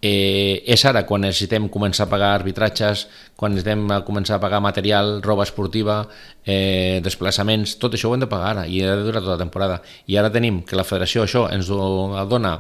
[0.03, 3.05] Eh, és ara quan necessitem començar a pagar arbitratges,
[3.39, 6.01] quan necessitem començar a pagar material, roba esportiva,
[6.43, 9.45] eh, desplaçaments, tot això ho hem de pagar ara i ha de durar tota la
[9.45, 9.79] temporada.
[10.11, 12.57] I ara tenim que la federació això ens ho dona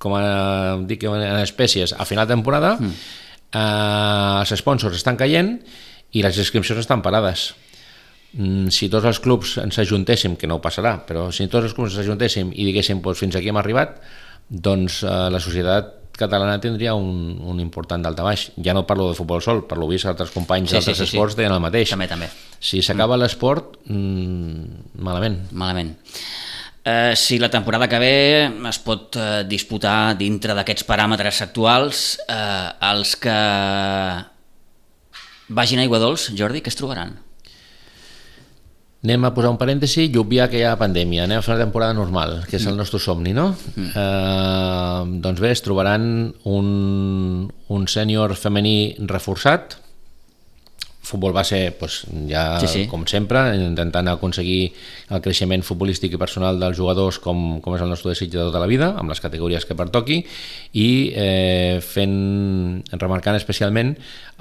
[0.00, 0.22] com a,
[0.88, 2.94] dic, en espècies a final de temporada, mm.
[3.52, 5.58] eh, els sponsors estan caient
[6.12, 7.54] i les inscripcions estan parades.
[8.32, 11.74] mm, si tots els clubs ens ajuntéssim, que no ho passarà, però si tots els
[11.76, 13.98] clubs ens ajuntéssim i diguéssim doncs, fins aquí hem arribat,
[14.48, 18.50] doncs eh, la societat catalana tindria un, un important daltabaix.
[18.64, 21.06] Ja no parlo de futbol sol, per lo vist altres companys Sí, sí, d'altres sí,
[21.06, 21.16] sí.
[21.16, 21.92] esports deien el mateix.
[21.92, 22.28] També, també.
[22.60, 25.38] Si s'acaba l'esport, mm, malament.
[25.52, 25.94] Malament.
[26.84, 28.14] Eh, si la temporada que ve
[28.68, 33.38] es pot eh, disputar dintre d'aquests paràmetres actuals, eh, els que
[35.52, 37.14] vagin a Aigua Dols, Jordi, què es trobaran?
[39.02, 41.24] Anem a posar un parèntesi i obviar que hi ha pandèmia.
[41.26, 43.48] Anem a fer una temporada normal, que és el nostre somni, no?
[43.74, 43.88] Mm.
[43.98, 46.04] Eh, doncs bé, es trobaran
[46.46, 46.68] un,
[47.50, 49.81] un sènior femení reforçat,
[51.02, 52.82] futbol base doncs, ja Sí, sí.
[52.88, 54.72] com sempre, intentant aconseguir
[55.10, 58.62] el creixement futbolístic i personal dels jugadors com, com és el nostre desig de tota
[58.62, 60.22] la vida, amb les categories que pertoqui,
[60.78, 63.96] i eh, fent, remarcant especialment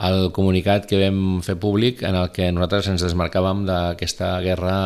[0.05, 4.77] el comunicat que vam fer públic en el que nosaltres ens desmarcàvem d'aquesta guerra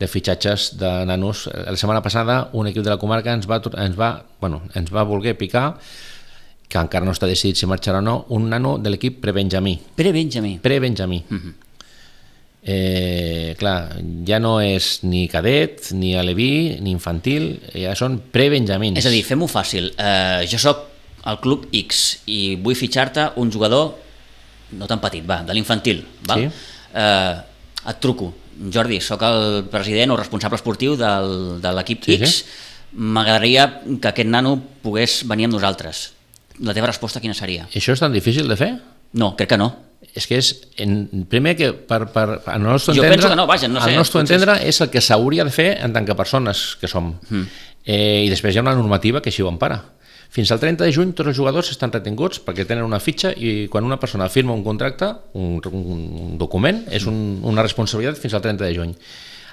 [0.00, 1.44] de fitxatges de nanos.
[1.52, 5.04] La setmana passada un equip de la comarca ens va, ens va, bueno, ens va
[5.04, 5.74] voler picar
[6.70, 9.74] que encara no està decidit si marxarà o no, un nano de l'equip pre-Benjamí.
[9.98, 10.58] Pere Benjamí.
[10.62, 11.24] Pre-Benjamí.
[11.28, 11.54] Mhm.
[12.62, 13.96] eh, clar,
[14.28, 18.98] ja no és ni cadet, ni aleví, ni infantil, ja són pre-Benjamins.
[19.00, 19.90] És a dir, fem-ho fàcil.
[19.96, 20.84] Eh, jo sóc
[21.24, 23.94] al club X i vull fitxar-te un jugador
[24.76, 26.04] no tan petit, va, de l'infantil?
[26.28, 26.46] Sí.
[26.94, 27.34] Eh,
[27.90, 28.30] et truco.
[28.72, 32.44] Jordi, sóc el president o responsable esportiu del, de l'equip Sí, X.
[32.92, 33.66] M'agradaria
[34.02, 36.10] que aquest nano pogués venir amb nosaltres.
[36.60, 37.68] La teva resposta quina seria?
[37.72, 38.74] Això és tan difícil de fer?
[39.18, 39.70] No, crec que no.
[40.16, 40.50] És que és,
[40.82, 43.92] en, primer que per, per, al nostre Jo entendre, penso que no, vaja, no sé,
[43.92, 46.90] al nostre potser entendre és el que s'hauria de fer en tant que persones que
[46.90, 47.12] som.
[47.28, 47.46] Mm.
[47.84, 49.80] Eh, I després hi ha una normativa que així ho empara.
[50.30, 53.66] Fins al 30 de juny tots els jugadors estan retinguts perquè tenen una fitxa i
[53.70, 58.44] quan una persona firma un contracte, un, un document, és un, una responsabilitat fins al
[58.44, 58.94] 30 de juny.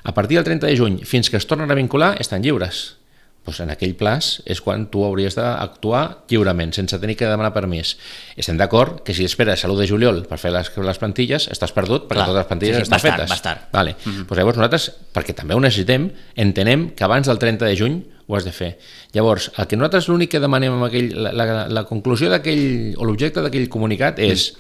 [0.03, 2.96] A partir del 30 de juny fins que es tornen a vincular estan lliures.
[3.47, 7.93] Doncs en aquell plaç és quan tu hauries d'actuar lliurement, sense tenir que demanar permís.
[8.35, 11.71] Estem d'acord que si esperes a l'1 de juliol per fer les, les plantilles, estàs
[11.71, 13.31] perdut perquè Clar, totes les plantilles sí, sí, estan vas tard, fetes.
[13.31, 13.61] vas tard.
[13.71, 13.95] Vale.
[13.95, 14.25] Mm -hmm.
[14.27, 18.35] pues llavors nosaltres, perquè també ho necessitem, entenem que abans del 30 de juny ho
[18.35, 18.77] has de fer.
[19.13, 23.05] Llavors, el que nosaltres l'únic que demanem amb aquell, la, la, la conclusió d'aquell, o
[23.05, 24.57] l'objecte d'aquell comunicat és, mm.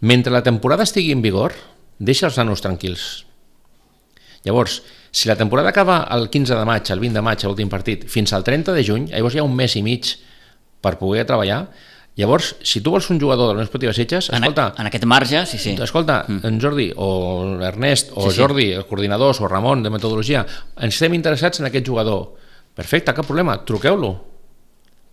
[0.00, 1.54] mentre la temporada estigui en vigor,
[1.98, 3.24] deixa els nanos tranquils.
[4.44, 8.06] Llavors, si la temporada acaba el 15 de maig, el 20 de maig, l'últim partit,
[8.08, 10.14] fins al 30 de juny, llavors hi ha un mes i mig
[10.82, 11.66] per poder treballar,
[12.16, 15.04] llavors, si tu vols un jugador de la Unió Esportiva Sitges, En, escolta, en aquest
[15.04, 15.76] marge, sí, sí.
[15.82, 16.46] Escolta, mm.
[16.46, 18.40] en Jordi, o l'Ernest, o Sí.
[18.40, 22.34] Jordi, el coordinador, o Ramon, de metodologia, ens estem interessats en aquest jugador.
[22.74, 24.14] Perfecte, cap problema, truqueu-lo.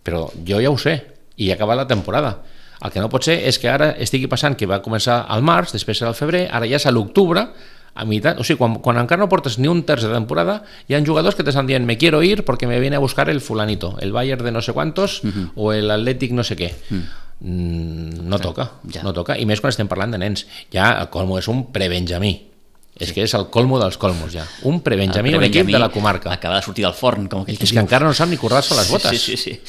[0.04, 0.98] Però jo ja ho sé,
[1.36, 2.38] i ha acabat la temporada.
[2.84, 5.72] El que no pot ser és que ara estigui passant que va començar al març,
[5.72, 7.46] després serà al febrer, ara ja és a l'octubre,
[7.94, 10.96] a meitat, o sigui, quan, quan encara no portes ni un terç de temporada, hi
[10.96, 13.96] ha jugadors que t'estan dient me quiero ir porque me viene a buscar el fulanito,
[14.00, 15.50] el Bayern de no sé cuántos uh -huh.
[15.54, 16.72] o el Athletic no sé què.
[16.90, 17.02] Uh -huh.
[17.40, 19.02] Mm, no toca, ja.
[19.02, 20.46] no toca, i més quan estem parlant de nens.
[20.72, 22.50] Ja el colmo és un prebenjamí.
[22.94, 24.46] És que és el colmo dels colmos, ja.
[24.62, 26.32] Un prebenjamí, El un equip de la comarca.
[26.32, 28.88] Acaba de sortir del forn, com aquell És que encara no sap ni currar-se les
[28.88, 29.10] botes.
[29.10, 29.60] Sí, sí, sí.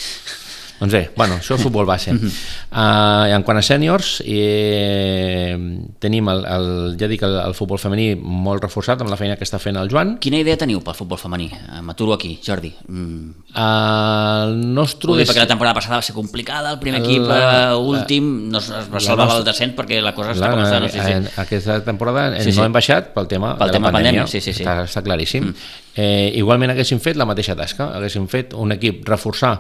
[0.80, 2.12] Doncs bé, bueno, això és futbol base.
[2.12, 5.56] Uh, en quant a sèniors, eh,
[6.04, 6.68] tenim el, el,
[7.00, 9.88] ja dic, el, el futbol femení molt reforçat amb la feina que està fent el
[9.92, 10.16] Joan.
[10.24, 11.48] Quina idea teniu pel futbol femení?
[11.54, 12.74] Eh, M'aturo aquí, Jordi.
[12.90, 13.30] Mm.
[13.66, 15.12] El nostre...
[15.12, 17.40] Ho dic des- perquè la temporada passada va ser complicada, el primer equip la-
[17.72, 20.90] eh, últim no es, va salvar nostra- del descens perquè la cosa està Clar, començant.
[20.92, 21.34] Sí, en, sí.
[21.46, 22.60] aquesta temporada sí, sí.
[22.60, 24.64] no hem baixat pel tema Pel de tema la pandèmia, pandèmia, sí, sí, sí.
[24.68, 25.50] Està, està claríssim.
[25.50, 25.74] Mm.
[25.96, 29.56] Eh, igualment haguéssim fet la mateixa tasca, haguéssim fet un equip reforçar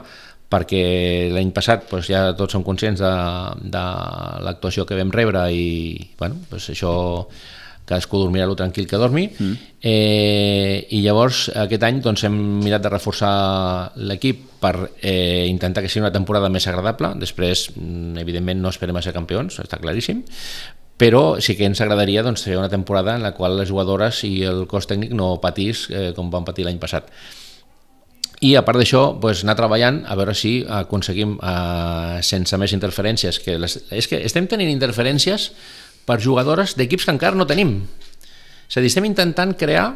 [0.56, 0.86] perquè
[1.36, 3.13] l'any passat doncs, ja tots som conscients de,
[3.76, 3.86] de
[4.48, 5.68] l'actuació que vam rebre i
[6.20, 6.96] bueno, doncs això
[7.86, 9.28] cadascú dormirà lo tranquil que dormi.
[9.38, 9.54] Mm.
[9.82, 15.91] eh, i llavors aquest any doncs, hem mirat de reforçar l'equip per eh, intentar que
[15.91, 17.13] sigui una temporada més agradable.
[17.22, 20.26] Després mm, evidentment no esperem a ser campions està claríssim.
[20.98, 24.39] Però sí que ens agradaria doncs, fer una temporada en la qual les jugadores i
[24.48, 27.12] el cos tècnic no patís eh, com van patir l'any passat
[28.46, 33.40] i a part d'això doncs, anar treballant a veure si aconseguim eh, sense més interferències
[33.42, 35.52] que les, és que estem tenint interferències
[36.06, 37.80] per jugadores d'equips que encara no tenim.
[38.70, 39.94] És a dir, estem intentant crear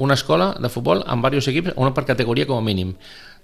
[0.00, 2.94] una escola de futbol amb diversos equips, una per categoria com a mínim.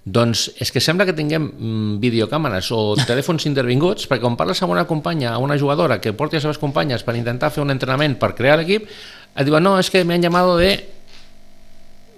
[0.07, 4.77] Doncs és que sembla que tinguem mm, videocàmeres o telèfons intervinguts perquè quan parles amb
[4.77, 8.19] una companya, a una jugadora que porti les seves companyes per intentar fer un entrenament
[8.21, 8.89] per crear l'equip,
[9.37, 10.96] et diuen no, és que me han llamado de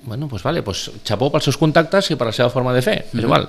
[0.09, 2.99] bueno, pues vale, pues xapó pels seus contactes i per la seva forma de fer,
[3.13, 3.47] és igual.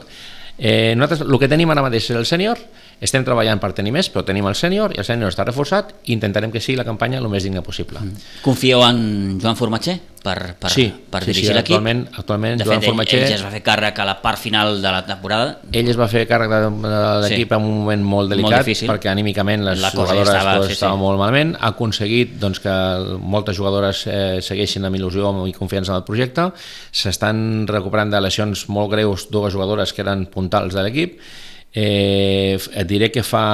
[0.60, 2.60] Eh, nosaltres el que tenim ara mateix és el sènior,
[3.02, 6.14] estem treballant per tenir més, però tenim el sènior i el sènior està reforçat i
[6.14, 8.00] intentarem que sigui la campanya el més digna possible.
[8.00, 8.16] Mm.
[8.44, 11.78] Confieu en Joan Formatger per, per, sí, per sí, dirigir sí, l'equip?
[11.78, 13.20] Actualment, actualment de Joan fet, Formatger...
[13.20, 15.54] ell, ell ja es va fer càrrec a la part final de la temporada.
[15.72, 16.60] Ell es va fer càrrec de,
[16.90, 17.56] de l'equip Sí.
[17.56, 18.92] en un moment molt delicat Molt difícil.
[18.92, 20.80] perquè anímicament les La cosa jugadores estava- estava, sí, sí.
[20.82, 21.56] estaven molt malament.
[21.56, 22.76] Ha aconseguit doncs, que
[23.22, 26.50] moltes jugadores eh, segueixin amb il·lusió i confiança en el projecte.
[26.92, 31.22] S'estan recuperant de lesions molt greus dues jugadores que eren puntals de l'equip.
[31.74, 33.46] Eh, et diré que fa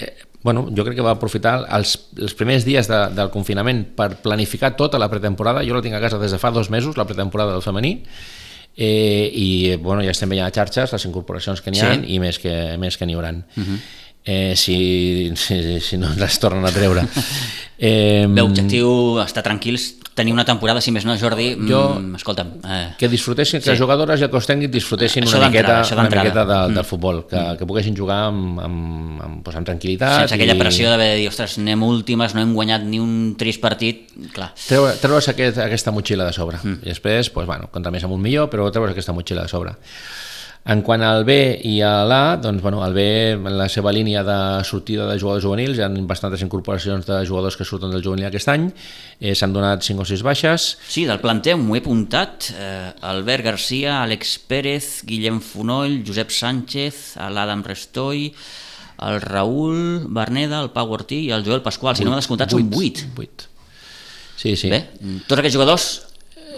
[0.00, 4.12] eh, bueno, jo crec que va aprofitar els, els primers dies de, del confinament per
[4.22, 7.06] planificar tota la pretemporada, jo la tinc a casa des de fa dos mesos, la
[7.08, 7.96] pretemporada del femení,
[8.76, 12.04] eh, i bueno, ja estem veient a xarxes les incorporacions que n'hi ha Sí.
[12.14, 13.32] i més que, més que n'hi haurà.
[13.32, 13.78] Uh -huh.
[14.26, 17.06] Eh, si, si, si no ens les tornen a treure.
[17.78, 22.54] Eh, Bé, objectiu, estar tranquils, tenir una temporada, si més no, Jordi, Jo- mm, escolta'm,
[22.64, 23.70] eh, que disfrutessin, que Sí.
[23.74, 26.74] les jugadores i el cos tècnic disfrutessin Això una miqueta, una miqueta de, Mm.
[26.74, 30.20] del futbol, que, que poguessin jugar amb, amb, amb, doncs, amb tranquil·litat.
[30.20, 33.36] sense aquella i- pressió d'haver de dir, ostres, anem últimes, no hem guanyat ni un
[33.36, 34.54] trist partit, clar.
[34.54, 36.78] treure, treure's aquest, aquesta motxilla de sobre mm.
[36.82, 39.76] i després, doncs, bueno, contra més amunt millor però treure's aquesta motxilla de sobre
[40.66, 41.34] en quant al B
[41.68, 43.02] i a l'A doncs, bueno, el B,
[43.38, 47.54] en la seva línia de sortida de jugadors juvenils, hi ha bastantes incorporacions de jugadors
[47.56, 48.66] que surten del juvenil aquest any
[49.20, 53.46] eh, s'han donat 5 o 6 baixes Sí, del planter m'ho he apuntat, eh, Albert
[53.46, 58.32] Garcia, Àlex Pérez, Guillem Fonoll, Josep Sánchez, l'Adam Restoy,
[59.06, 62.66] el Raül Berneda, el Pau Ortí i el Joel Pasqual, si no m'he descomptat són
[62.74, 63.12] 8.
[63.14, 63.48] 8.
[64.36, 64.72] Sí, sí.
[64.72, 64.82] Bé,
[65.28, 65.88] tots aquests jugadors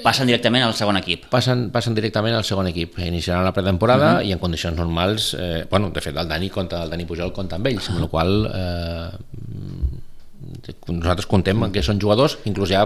[0.04, 1.26] passen directament al segon equip.
[1.32, 2.98] passen, passen directament al segon equip.
[2.98, 4.26] Iniciaran la pretemporada uh -huh.
[4.26, 7.56] i en condicions normals, eh, bueno, de fet el Dani compta, el Dani Pujol compta
[7.56, 9.10] amb ells, amb la qual eh,
[10.88, 12.84] nosaltres contem que són jugadors, inclús ja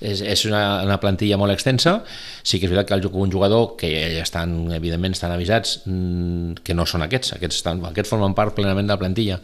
[0.00, 2.00] és, és una, una plantilla molt extensa,
[2.42, 6.62] sí que és veritat que el, un jugador que ja estan, evidentment estan avisats, mm,
[6.64, 9.40] que no són aquests, aquests, estan, aquests formen part plenament de la plantilla.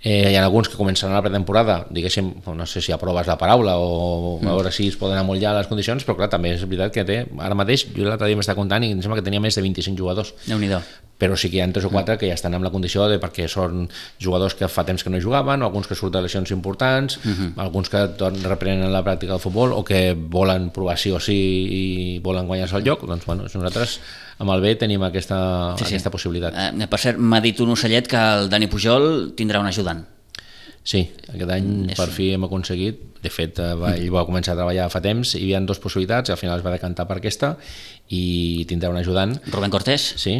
[0.00, 3.74] Eh, hi ha alguns que començaran la pretemporada, diguéssim, no sé si aproves la paraula
[3.82, 7.04] o a veure si es poden amollar les condicions, però clar, també és veritat que
[7.08, 9.64] té, ara mateix, jo l'altre dia m'està comptant i em sembla que tenia més de
[9.66, 10.34] 25 jugadors.
[10.46, 10.70] Déu nhi
[11.18, 13.18] però sí que hi ha tres o quatre que ja estan amb la condició de
[13.18, 13.88] perquè són
[14.22, 17.52] jugadors que fa temps que no jugaven, o alguns que surten lesions importants, uh -huh.
[17.56, 18.06] alguns que
[18.46, 22.76] reprenen la pràctica del futbol o que volen provar sí o sí i volen guanyar-se
[22.76, 24.00] el lloc, doncs bueno, nosaltres
[24.38, 25.38] amb el B tenim aquesta,
[25.78, 25.88] sí, sí.
[25.94, 26.54] aquesta possibilitat.
[26.54, 30.04] Eh, per cert, m'ha dit un ocellet que el Dani Pujol tindrà un ajudant.
[30.88, 34.54] Sí, aquest any És- per fi hem aconseguit, de fet eh, va, ell va començar
[34.54, 37.18] a treballar fa temps, hi havia dues possibilitats, i al final es va decantar per
[37.18, 37.56] aquesta
[38.08, 40.14] i tindrà un ajudant, Rubén Cortés?
[40.16, 40.38] sí.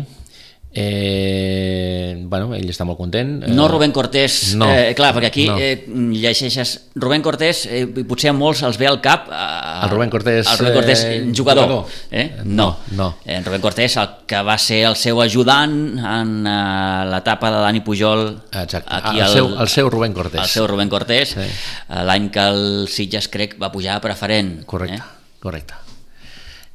[0.71, 3.43] Eh, bueno, ell està molt content.
[3.43, 5.57] Eh, No Rubén Cortés, no, eh, clar, perquè aquí no.
[5.59, 10.11] eh, llegeixes Rubén Cortés, eh, potser a molts els ve al cap eh, El Rubén
[10.13, 11.87] Cortés, el Rubén Cortés eh, jugador, jugador.
[12.11, 12.27] Eh?
[12.45, 13.09] no, No, no.
[13.25, 17.81] Eh, Rubén Cortés el que va ser el seu ajudant en eh, l'etapa de Dani
[17.81, 20.41] Pujol Exacte, aquí el, al- seu, el seu Rubén Cortés.
[20.43, 21.41] el seu Rubén Cortés Sí.
[21.49, 25.39] eh, l'any que el Sitges crec va pujar a preferent Correcte, eh?
[25.41, 25.75] correcte.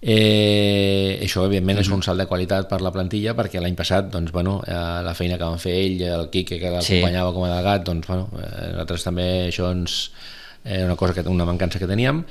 [0.06, 4.34] Eh, això, evidentment, és un salt de qualitat per la plantilla perquè l'any passat, doncs,
[4.36, 7.36] bueno, eh, la feina que van fer ell, el Quique que l'acompanyava sí.
[7.38, 10.02] com a delegat, doncs, bueno, eh, nosaltres també això ens,
[10.64, 12.24] era una cosa que una mancança que teníem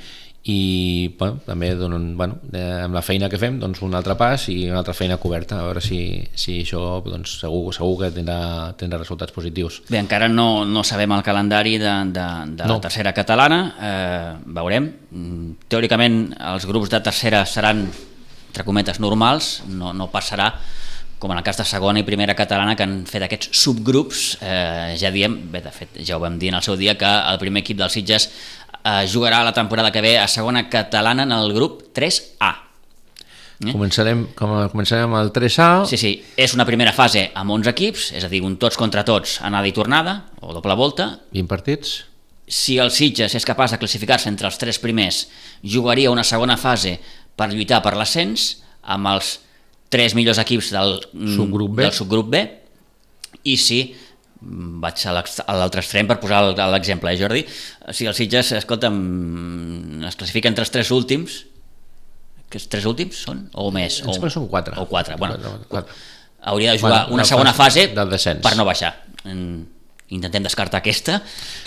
[0.45, 4.49] i bueno, també donen, bueno, eh, amb la feina que fem doncs un altre pas
[4.51, 5.61] i una altra feina coberta.
[5.61, 6.01] A veure si,
[6.35, 9.81] si això doncs, segur, segur que tindrà, tindrà resultats positius.
[9.87, 12.27] Bé, encara no, no sabem el calendari de, de,
[12.59, 12.75] de No.
[12.75, 14.91] la tercera catalana, eh, veurem.
[15.15, 16.19] Mm, Teòricament
[16.51, 17.85] els grups de tercera seran,
[18.49, 20.51] entre cometes, normals, no, no passarà
[21.23, 24.97] com en el cas de segona i primera catalana que han fet aquests subgrups, eh,
[24.99, 27.39] ja diem, bé, de fet, ja ho vam dir en el seu dia, que el
[27.39, 28.27] primer equip dels Sitges
[28.83, 32.51] eh, jugarà la temporada que ve a segona catalana en el grup 3A.
[33.63, 33.71] Eh?
[33.71, 38.09] començarem, com, començarem amb el 3A Sí, sí, és una primera fase amb 11 equips,
[38.17, 42.01] és a dir, un tots contra tots, anada i tornada, o doble volta, 20 partits
[42.47, 45.27] si el Sitges és capaç de classificar-se entre els tres primers,
[45.63, 46.97] jugaria una segona fase
[47.39, 49.37] per lluitar per l'ascens amb els
[49.93, 50.99] tres millors equips del
[51.35, 51.85] Subgrup B.
[51.85, 52.43] del subgrup B
[53.43, 54.02] i si mm,
[54.83, 56.41] vaig a l'altre extrem per posar
[56.71, 57.43] l'exemple, eh, Jordi?
[57.95, 61.43] Si el Sitges, escolta'm, es classifica entre els tres últims,
[62.49, 63.47] que els tres últims són?
[63.57, 64.01] O més?
[64.03, 64.75] Sembla que són quatre.
[64.77, 65.39] O quatre, bueno.
[65.39, 66.01] Quatre, quatre.
[66.43, 68.91] Hauria de jugar Bueno, una segona fase per no baixar.
[69.23, 69.61] Mm,
[70.13, 71.15] Intentem descartar aquesta.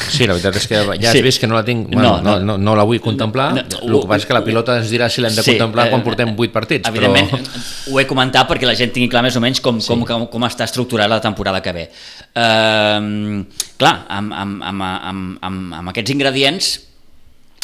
[0.08, 1.18] Sí, la veritat és que ja Sí.
[1.18, 2.56] has vist que no la tinc, bueno, No, no, no.
[2.58, 5.08] no, la vull contemplar, No, no, el que passa és que la pilota ens dirà
[5.10, 7.64] si l'hem de Sí, contemplar eh, quan portem 8 partits, Evidentment, però...
[7.92, 10.46] ho he comentat perquè la gent tingui clar més o menys com, com, com, com
[10.48, 11.88] està estructurada la temporada que ve.
[12.36, 13.42] Uh,
[13.80, 16.68] clar, amb, amb, amb, amb, amb, amb aquests ingredients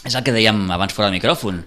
[0.03, 1.63] és el que dèiem abans fora de micròfon.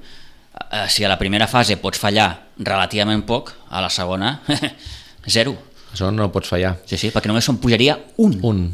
[0.55, 4.39] Uh, si a la primera fase pots fallar relativament poc, a la segona,
[5.37, 5.55] zero.
[5.95, 6.73] Això no pots fallar.
[6.87, 8.33] Sí, sí, perquè només se'n pujaria un.
[8.43, 8.65] Un,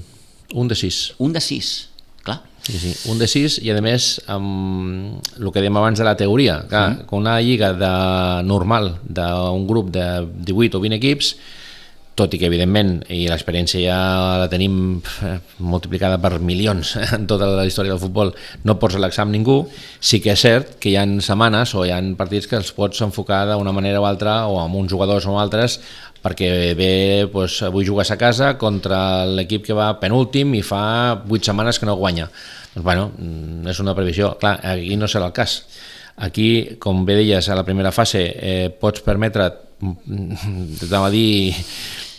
[0.53, 1.13] un de sis.
[1.19, 1.89] Un de sis,
[2.23, 2.41] clar.
[2.61, 6.17] Sí, sí, un de sis i a més amb el que dèiem abans de la
[6.19, 7.15] teoria, clar, mm.
[7.17, 7.95] una lliga de,
[8.45, 10.05] normal d'un grup de
[10.45, 11.33] 18 o 20 equips
[12.21, 13.97] tot i que evidentment, i l'experiència ja
[14.41, 14.75] la tenim
[15.25, 18.33] eh, multiplicada per milions en tota la història del futbol,
[18.67, 19.61] no pots relaxar amb ningú,
[19.99, 23.01] sí que és cert que hi han setmanes o hi han partits que els pots
[23.05, 25.79] enfocar d'una manera o altra o amb uns jugadors o altres
[26.21, 26.91] perquè bé,
[27.31, 30.83] doncs, avui jugues a casa contra l'equip que va penúltim i fa
[31.25, 32.29] 8 setmanes que no guanya.
[32.75, 34.35] Doncs, bueno, mm, és una previsió.
[34.39, 35.61] Clar, aquí no serà el cas.
[36.21, 39.49] Aquí, com bé deies, a la primera fase eh, pots permetre
[39.81, 41.53] t'anava a dir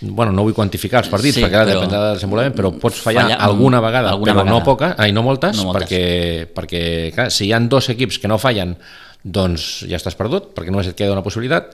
[0.03, 3.29] bueno, no vull quantificar els partits sí, perquè ara depèn del desenvolupament, però pots fallar
[3.29, 4.59] falla, alguna vegada, alguna però vegada.
[4.59, 5.87] no poca, ai, no moltes, no moltes.
[5.87, 6.83] perquè, perquè
[7.15, 8.75] clar, si hi han dos equips que no fallen,
[9.23, 11.71] doncs ja estàs perdut, perquè només et queda una possibilitat,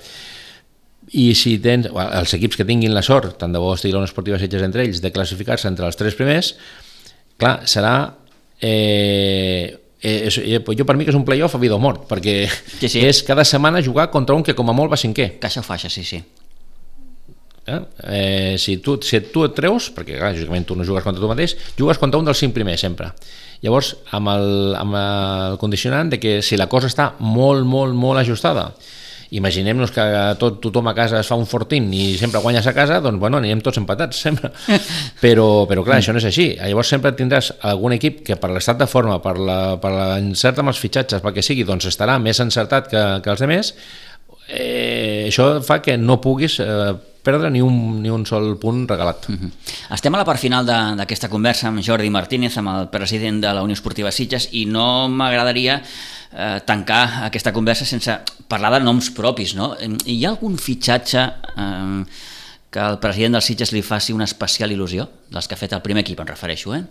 [1.17, 4.39] i si tens, els equips que tinguin la sort, tant de bo estigui l'Unió Esportiva
[4.41, 6.53] Sitges entre ells, de classificar-se entre els tres primers,
[7.41, 7.95] clar, serà
[8.61, 12.43] eh, eh, eh, jo per mi que és un playoff a vida o mort, perquè
[12.49, 13.01] sí, sí.
[13.01, 15.37] és cada setmana jugar contra un que com a molt va cinquè.
[15.41, 16.21] Caixa faixa, sí, sí.
[17.69, 17.81] Eh?
[18.05, 21.29] Eh, si, tu, si tu et treus, perquè clar, lògicament tu no jugues contra tu
[21.29, 23.13] mateix, jugues contra un dels cinc primers sempre.
[23.65, 24.49] Llavors, amb el,
[24.79, 28.71] amb el condicionant de que si la cosa està molt, molt, molt ajustada,
[29.37, 30.05] imaginem-nos que
[30.41, 33.41] tot, tothom a casa es fa un fortín i sempre guanyes a casa, doncs bueno,
[33.43, 34.53] anirem tots empatats sempre,
[35.21, 38.81] però, però clar, això no és així, llavors sempre tindràs algun equip que per l'estat
[38.81, 43.05] de forma, per l'encert amb els fitxatges, pel que sigui, doncs estarà més encertat que,
[43.25, 43.75] que els altres,
[44.49, 46.93] eh, això fa que no puguis eh,
[47.29, 49.29] perdre ni un, ni un sol punt regalat.
[49.29, 49.37] Mhm.
[49.37, 49.95] -huh.
[49.95, 53.63] Estem a la part final d'aquesta conversa amb Jordi Martínez, amb el president de la
[53.63, 55.83] Unió Esportiva Sitges, i no m'agradaria
[56.33, 58.19] eh, tancar aquesta conversa sense
[58.49, 59.55] parlar de noms propis.
[59.55, 59.77] No?
[60.07, 61.23] Hi ha algun fitxatge
[61.57, 62.05] eh,
[62.71, 65.09] que el president dels Sitges li faci una especial il·lusió?
[65.31, 66.83] Dels que ha fet el primer equip, em refereixo, eh?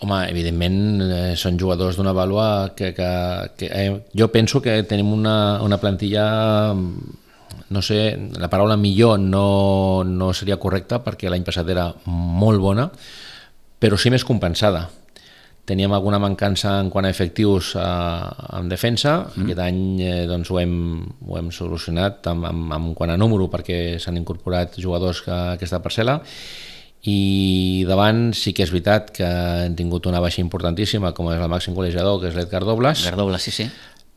[0.00, 3.10] Home, evidentment eh, són jugadors d'una vàlua que, que,
[3.56, 6.72] que eh, jo penso que tenim una, una plantilla
[7.70, 12.88] no sé, la paraula millor no, no seria correcta perquè l'any passat era molt bona,
[13.80, 14.88] però sí més compensada.
[15.70, 17.84] Teníem alguna mancança en quant a efectius eh,
[18.58, 19.44] en defensa, mm.
[19.44, 20.74] aquest any eh, doncs ho, hem,
[21.28, 25.78] ho hem solucionat amb, amb, amb quant a número perquè s'han incorporat jugadors a aquesta
[25.84, 26.18] parcel·la.
[27.06, 29.28] I davant sí que és veritat que
[29.62, 33.22] hem tingut una baixa importantíssima com és el màxim golejador que és l'Edgar Dobles Edgar
[33.22, 33.70] Dobles, sí, sí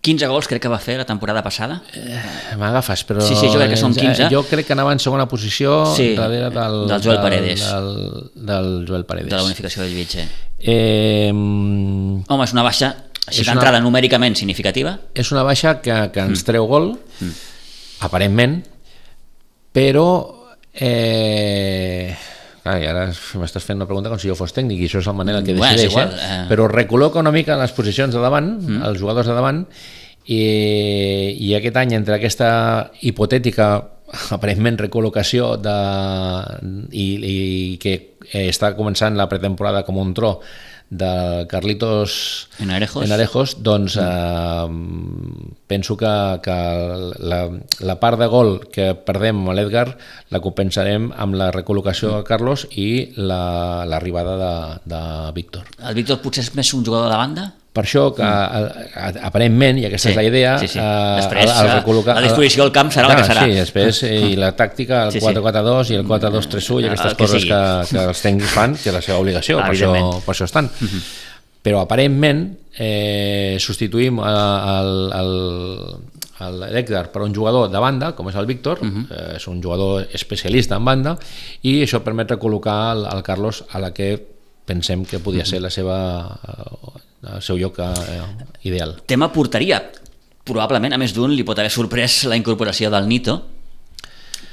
[0.03, 1.77] 15 gols crec que va fer la temporada passada.
[1.95, 2.19] Eh,
[2.59, 3.23] M'agafes, però...
[3.23, 4.27] Sí, sí, jo crec que són 15.
[4.33, 7.63] Jo crec que anava en segona posició sí, darrere del, del Joel Paredes.
[7.63, 7.87] Del,
[8.51, 9.31] del Joel Paredes.
[9.31, 10.27] De la unificació del Vitge.
[10.59, 12.91] Eh, Home, és una baixa,
[13.23, 13.87] així d'entrada una...
[13.87, 14.97] numèricament significativa.
[15.15, 16.49] És una baixa que, que ens mm.
[16.51, 16.91] treu gol,
[17.23, 17.33] mm.
[18.09, 18.59] aparentment,
[19.71, 20.07] però...
[20.73, 22.11] Eh,
[22.63, 25.09] Clar, i ara m'estàs fent una pregunta com si jo fos tècnic i això és
[25.11, 26.29] el manera que decideix, igual, eh?
[26.31, 26.43] eh?
[26.47, 28.79] però recol·loca una mica les posicions de davant, mm.
[28.87, 29.65] els jugadors de davant,
[30.31, 30.43] i,
[31.43, 32.49] i aquest any entre aquesta
[33.03, 33.67] hipotètica
[34.37, 35.77] aparentment recol·locació de,
[36.95, 37.35] i, i
[37.83, 37.97] que
[38.47, 40.37] està començant la pretemporada com un tro
[40.93, 44.01] de Carlitos Enarejos, Enarejos doncs mm.
[44.03, 46.13] eh, penso que,
[46.45, 46.57] que
[47.19, 47.41] la,
[47.81, 49.87] la part de gol que perdem amb l'Edgar
[50.33, 52.21] la compensarem amb la recol·locació mm.
[52.21, 54.53] de Carlos i l'arribada la,
[54.85, 55.03] de, de
[55.35, 55.73] Víctor.
[55.81, 57.49] El Víctor potser és més un jugador de banda?
[57.73, 59.21] Per això que mm.
[59.25, 60.77] aparentment, i aquesta sí, és la idea, sí, sí.
[60.77, 62.13] Eh, després, el, el recol·locar...
[62.19, 63.45] La disposició del camp serà el que serà.
[63.47, 67.47] Sí, després, i la tàctica, el sí, 4-4-2 i el 4-2-3-1 i aquestes que coses
[67.49, 69.89] que, que els tècnics fan, que és la seva obligació, per això,
[70.21, 70.69] per això estan.
[70.69, 71.01] Uh -huh.
[71.63, 72.43] Però aparentment
[72.77, 74.19] eh, substituïm
[76.43, 79.05] l'Edgar per un jugador de banda, com és el Víctor, uh -huh.
[79.09, 81.17] eh, és un jugador especialista en banda,
[81.63, 84.32] i això permet recol·locar el, el Carlos a la que
[84.65, 85.97] pensem que podia ser la seva
[87.23, 88.21] el seu lloc eh,
[88.67, 88.97] ideal.
[89.07, 89.81] Tema porteria.
[90.43, 93.37] Probablement, a més d'un, li pot haver sorprès la incorporació del Nito,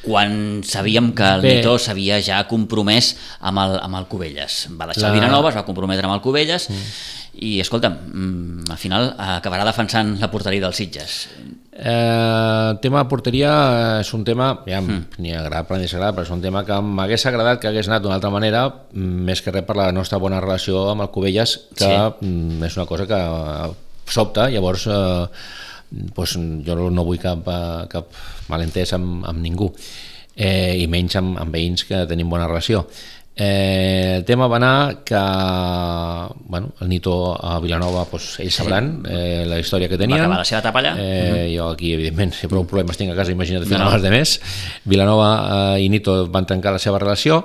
[0.04, 1.54] quan sabíem que el Bé.
[1.58, 4.62] Nito s'havia ja compromès amb el, amb el Cubelles.
[4.78, 5.10] Va deixar la...
[5.10, 7.19] el Vilanova, es va comprometre amb el Cubelles mm.
[7.34, 11.28] I, escolta'm, mm, al final acabarà defensant la porteria dels Sitges.
[11.72, 13.52] Eh, el tema de porteria
[14.00, 15.20] és un tema, ja, mm.
[15.22, 18.18] ni agradable ni desagrada, però és un tema que m'hagués agradat que hagués anat d'una
[18.18, 22.26] altra manera, més que res per la nostra bona relació amb el Cubelles, que sí.
[22.26, 23.20] Mm, és una cosa que
[24.10, 25.26] sobta, llavors eh,
[26.14, 28.20] pues, jo no vull cap, eh, cap
[28.50, 29.70] malentès amb, amb ningú,
[30.36, 32.84] eh, i menys amb, amb veïns que tenim bona relació.
[33.42, 35.16] Eh, el tema va anar que
[36.44, 40.20] bueno, el Nito a Vilanova doncs, ells sabran eh, la història que tenien.
[40.20, 40.92] Va acabar la seva etapa allà?
[41.00, 44.34] eh, jo aquí evidentment si prou problemes tinc a casa imagina't fer No, de més.
[44.84, 45.30] Vilanova
[45.78, 47.40] eh, i Nito van trencar la seva relació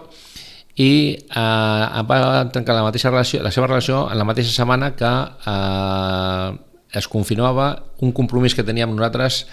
[0.75, 2.19] i eh, va
[2.51, 5.13] trencar la mateixa relació la seva relació en la mateixa setmana que
[5.47, 6.49] eh,
[6.91, 7.71] es confirmava
[8.03, 9.45] un compromís que teníem nosaltres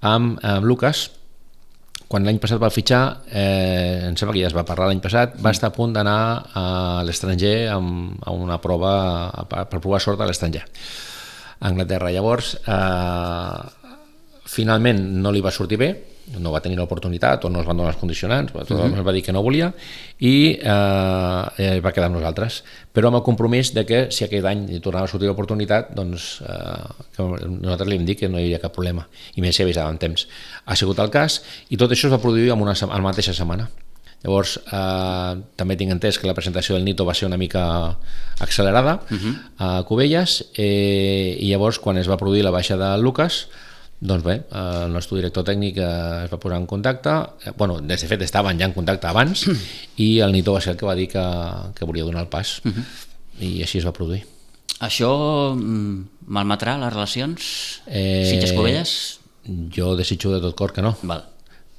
[0.00, 1.08] amb, amb Lucas
[2.10, 5.36] quan l'any passat va fitxar, eh, em sembla que ja es va parlar l'any passat,
[5.38, 6.18] va estar a punt d'anar
[6.58, 6.64] a
[7.06, 8.94] l'estranger a una prova
[9.30, 10.64] a, per provar sort a l'estranger.
[11.60, 12.10] A Anglaterra.
[12.10, 14.00] Llavors, eh,
[14.50, 15.90] finalment no li va sortir bé,
[16.38, 19.02] no va tenir l'oportunitat o no es van donar els condicionants, tot uh -huh.
[19.02, 19.72] va dir que no volia
[20.18, 22.62] i eh, eh, va quedar amb nosaltres.
[22.94, 26.42] Però amb el compromís de que si aquest any li tornava a sortir l'oportunitat, doncs
[26.42, 29.62] eh, que nosaltres li hem dit que no hi havia cap problema i més si
[29.62, 30.26] avisava en temps.
[30.64, 33.34] Ha sigut el cas i tot això es va produir en una, en la mateixa
[33.34, 33.68] setmana.
[34.22, 37.96] Llavors, eh, també tinc entès que la presentació del Nito va ser una mica
[38.38, 39.34] accelerada uh -huh.
[39.58, 43.48] a Cubelles eh, i llavors quan es va produir la baixa de Lucas
[44.00, 47.12] doncs bé, eh, el nostre director tècnic eh, es va posar en contacte,
[47.44, 49.44] eh, bueno, de fet estaven ja en contacte abans
[50.04, 51.24] i el Nito va ser el que va dir que,
[51.76, 52.84] que volia donar el pas uh -huh.
[53.40, 54.24] i així es va produir.
[54.80, 57.82] Això mm, malmetrà les relacions?
[57.86, 59.20] Eh, Sitges Covelles?
[59.76, 61.24] Jo desitjo de tot cor que no, Val.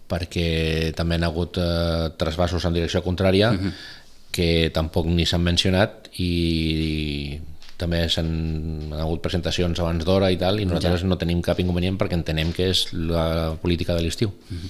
[0.07, 3.71] perquè també han hagut eh, trasbassos en direcció contrària uh -huh.
[4.31, 7.39] que tampoc ni s'han mencionat i,
[7.81, 11.09] també s'han hagut presentacions abans d'hora i tal i nosaltres ja.
[11.09, 14.29] no tenim cap inconvenient perquè entenem que és la política de l'estiu.
[14.29, 14.69] Uh -huh.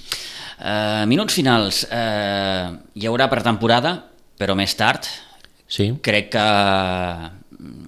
[0.61, 1.83] Uh, minuts finals.
[1.89, 3.95] Uh, hi haurà pretemporada,
[4.37, 5.07] però més tard.
[5.67, 5.93] Sí.
[6.05, 6.45] Crec que...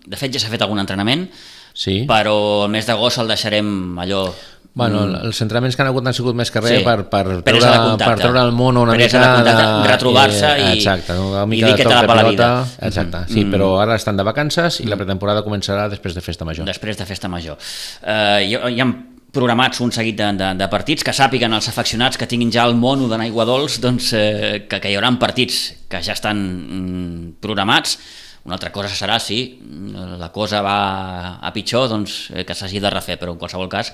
[0.10, 1.28] De fet, ja s'ha fet algun entrenament,
[1.74, 2.04] sí.
[2.10, 4.28] però el mes d'agost el deixarem allò
[4.76, 5.20] Bueno, mm.
[5.28, 6.84] els entrenaments que han hagut han sigut més que res Sí.
[6.84, 10.72] per, per, de treure, per treure el mono una Presa mica de contacte, retrobar-se i-
[10.80, 12.66] exacte, una i mica dir de que te la de vida.
[12.82, 13.28] exacte, Mhm.
[13.30, 13.52] sí, Mm.
[13.54, 16.66] però ara estan de vacances i la pretemporada començarà després de Festa Major.
[16.66, 17.56] després de Festa Major.
[18.02, 18.88] Uh, hi, hi ha
[19.32, 22.74] programats un seguit de, de, de partits que sàpiguen els afeccionats que tinguin ja el
[22.76, 27.34] mono d'anar aigua dolç doncs, eh, que, que hi haurà partits que ja estan mm,
[27.40, 27.98] programats
[28.46, 32.80] una altra cosa serà si mm, la cosa va a pitjor doncs, eh, que s'hagi
[32.80, 33.94] de refer, però en qualsevol cas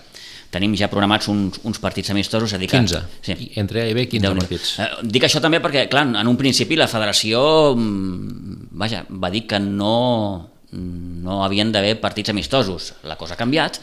[0.50, 3.34] tenim ja programats uns, uns partits amistosos que- 15, Sí.
[3.56, 4.40] I entre A i B 15 Déu-n'hi-do.
[4.48, 4.80] partits.
[4.80, 9.46] Eh, dic això també perquè, clar, en un principi la federació mm, vaja, va dir
[9.48, 12.94] que no, no havien d'haver partits amistosos.
[13.04, 13.80] La cosa ha canviat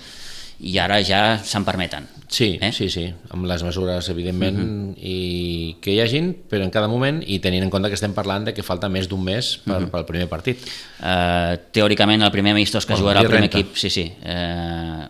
[0.58, 2.06] i ara ja se'n permeten.
[2.28, 2.72] Sí, Eh?
[2.72, 7.38] sí, sí, amb les mesures, evidentment, i que hi hagin, però en cada moment, i
[7.38, 10.26] tenint en compte que estem parlant de que falta més d'un mes per, pel primer
[10.28, 10.58] partit.
[11.02, 13.58] Eh, teòricament el primer amistós que jugarà el primer renta.
[13.60, 15.06] equip sí, sí, eh,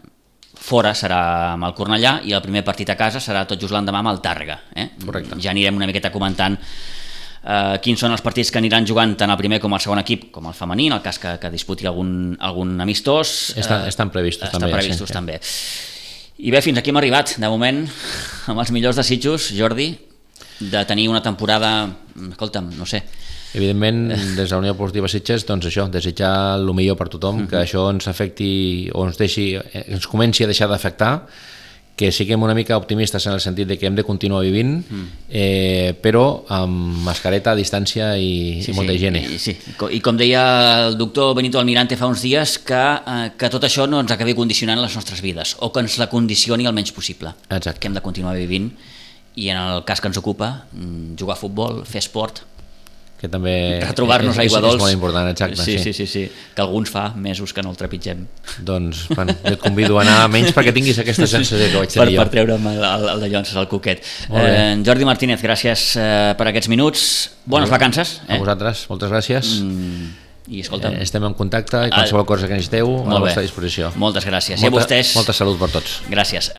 [0.67, 1.21] fora serà
[1.55, 4.21] amb el Cornellà i el primer partit a casa serà tot just l'endemà amb el
[4.25, 4.89] Tàrrega eh?
[5.05, 5.39] Correcte.
[5.43, 9.39] ja anirem una miqueta comentant eh, quins són els partits que aniran jugant tant el
[9.39, 12.35] primer com el segon equip com el femení, en el cas que, que disputi algun,
[12.41, 15.15] algun amistós Estan- estan previstos estan també, ja, previstos sí.
[15.15, 15.39] també
[16.37, 17.85] i bé, fins aquí hem arribat de moment
[18.51, 19.93] amb els millors desitjos Jordi
[20.59, 21.87] de tenir una temporada
[22.33, 23.05] escolta'm, no sé
[23.55, 27.49] Evidentment, des de la Unió Esportiva Sitges, doncs això, desitjar el millor per tothom, Mhm.
[27.49, 31.27] que això ens afecti o ens, deixi, ens comenci a deixar d'afectar,
[31.97, 35.05] que siguem una mica optimistes en el sentit de que hem de continuar vivint, Mm.
[35.31, 39.23] eh, però amb mascareta, distància i, i molta higiene.
[39.25, 39.57] I, sí.
[39.91, 43.89] I com deia el doctor Benito Almirante fa uns dies, que, eh, que tot això
[43.89, 47.33] no ens acabi condicionant les nostres vides, o que ens la condicioni el menys possible.
[47.49, 47.81] Exacte.
[47.81, 48.73] Que hem de continuar vivint,
[49.37, 52.43] i en el cas que ens ocupa, mm, jugar a futbol, fer esport,
[53.21, 54.81] que també retrobar-nos a aigua és dolç.
[54.83, 55.63] molt important, exacte.
[55.63, 58.27] sí, sí, sí, sí, que alguns fa mesos que no el trepitgem.
[58.61, 62.05] Doncs, bueno, jo et convido a anar menys perquè tinguis aquesta sensació que vaig per,
[62.05, 62.31] tenir per jo.
[62.37, 64.05] treure'm el, el, el de llonses, el coquet.
[64.31, 67.09] Eh, Jordi Martínez, gràcies eh, per aquests minuts.
[67.47, 68.21] Bones vacances.
[68.29, 69.57] A vosaltres, moltes gràcies.
[69.65, 70.13] Mm,
[70.47, 73.89] I escolta'm, Eh, estem en contacte i qualsevol cosa que necessiteu a la vostra disposició.
[73.99, 74.61] Moltes gràcies.
[74.63, 76.03] I a Molta, vostès, molta salut per tots.
[76.09, 76.53] gràcies.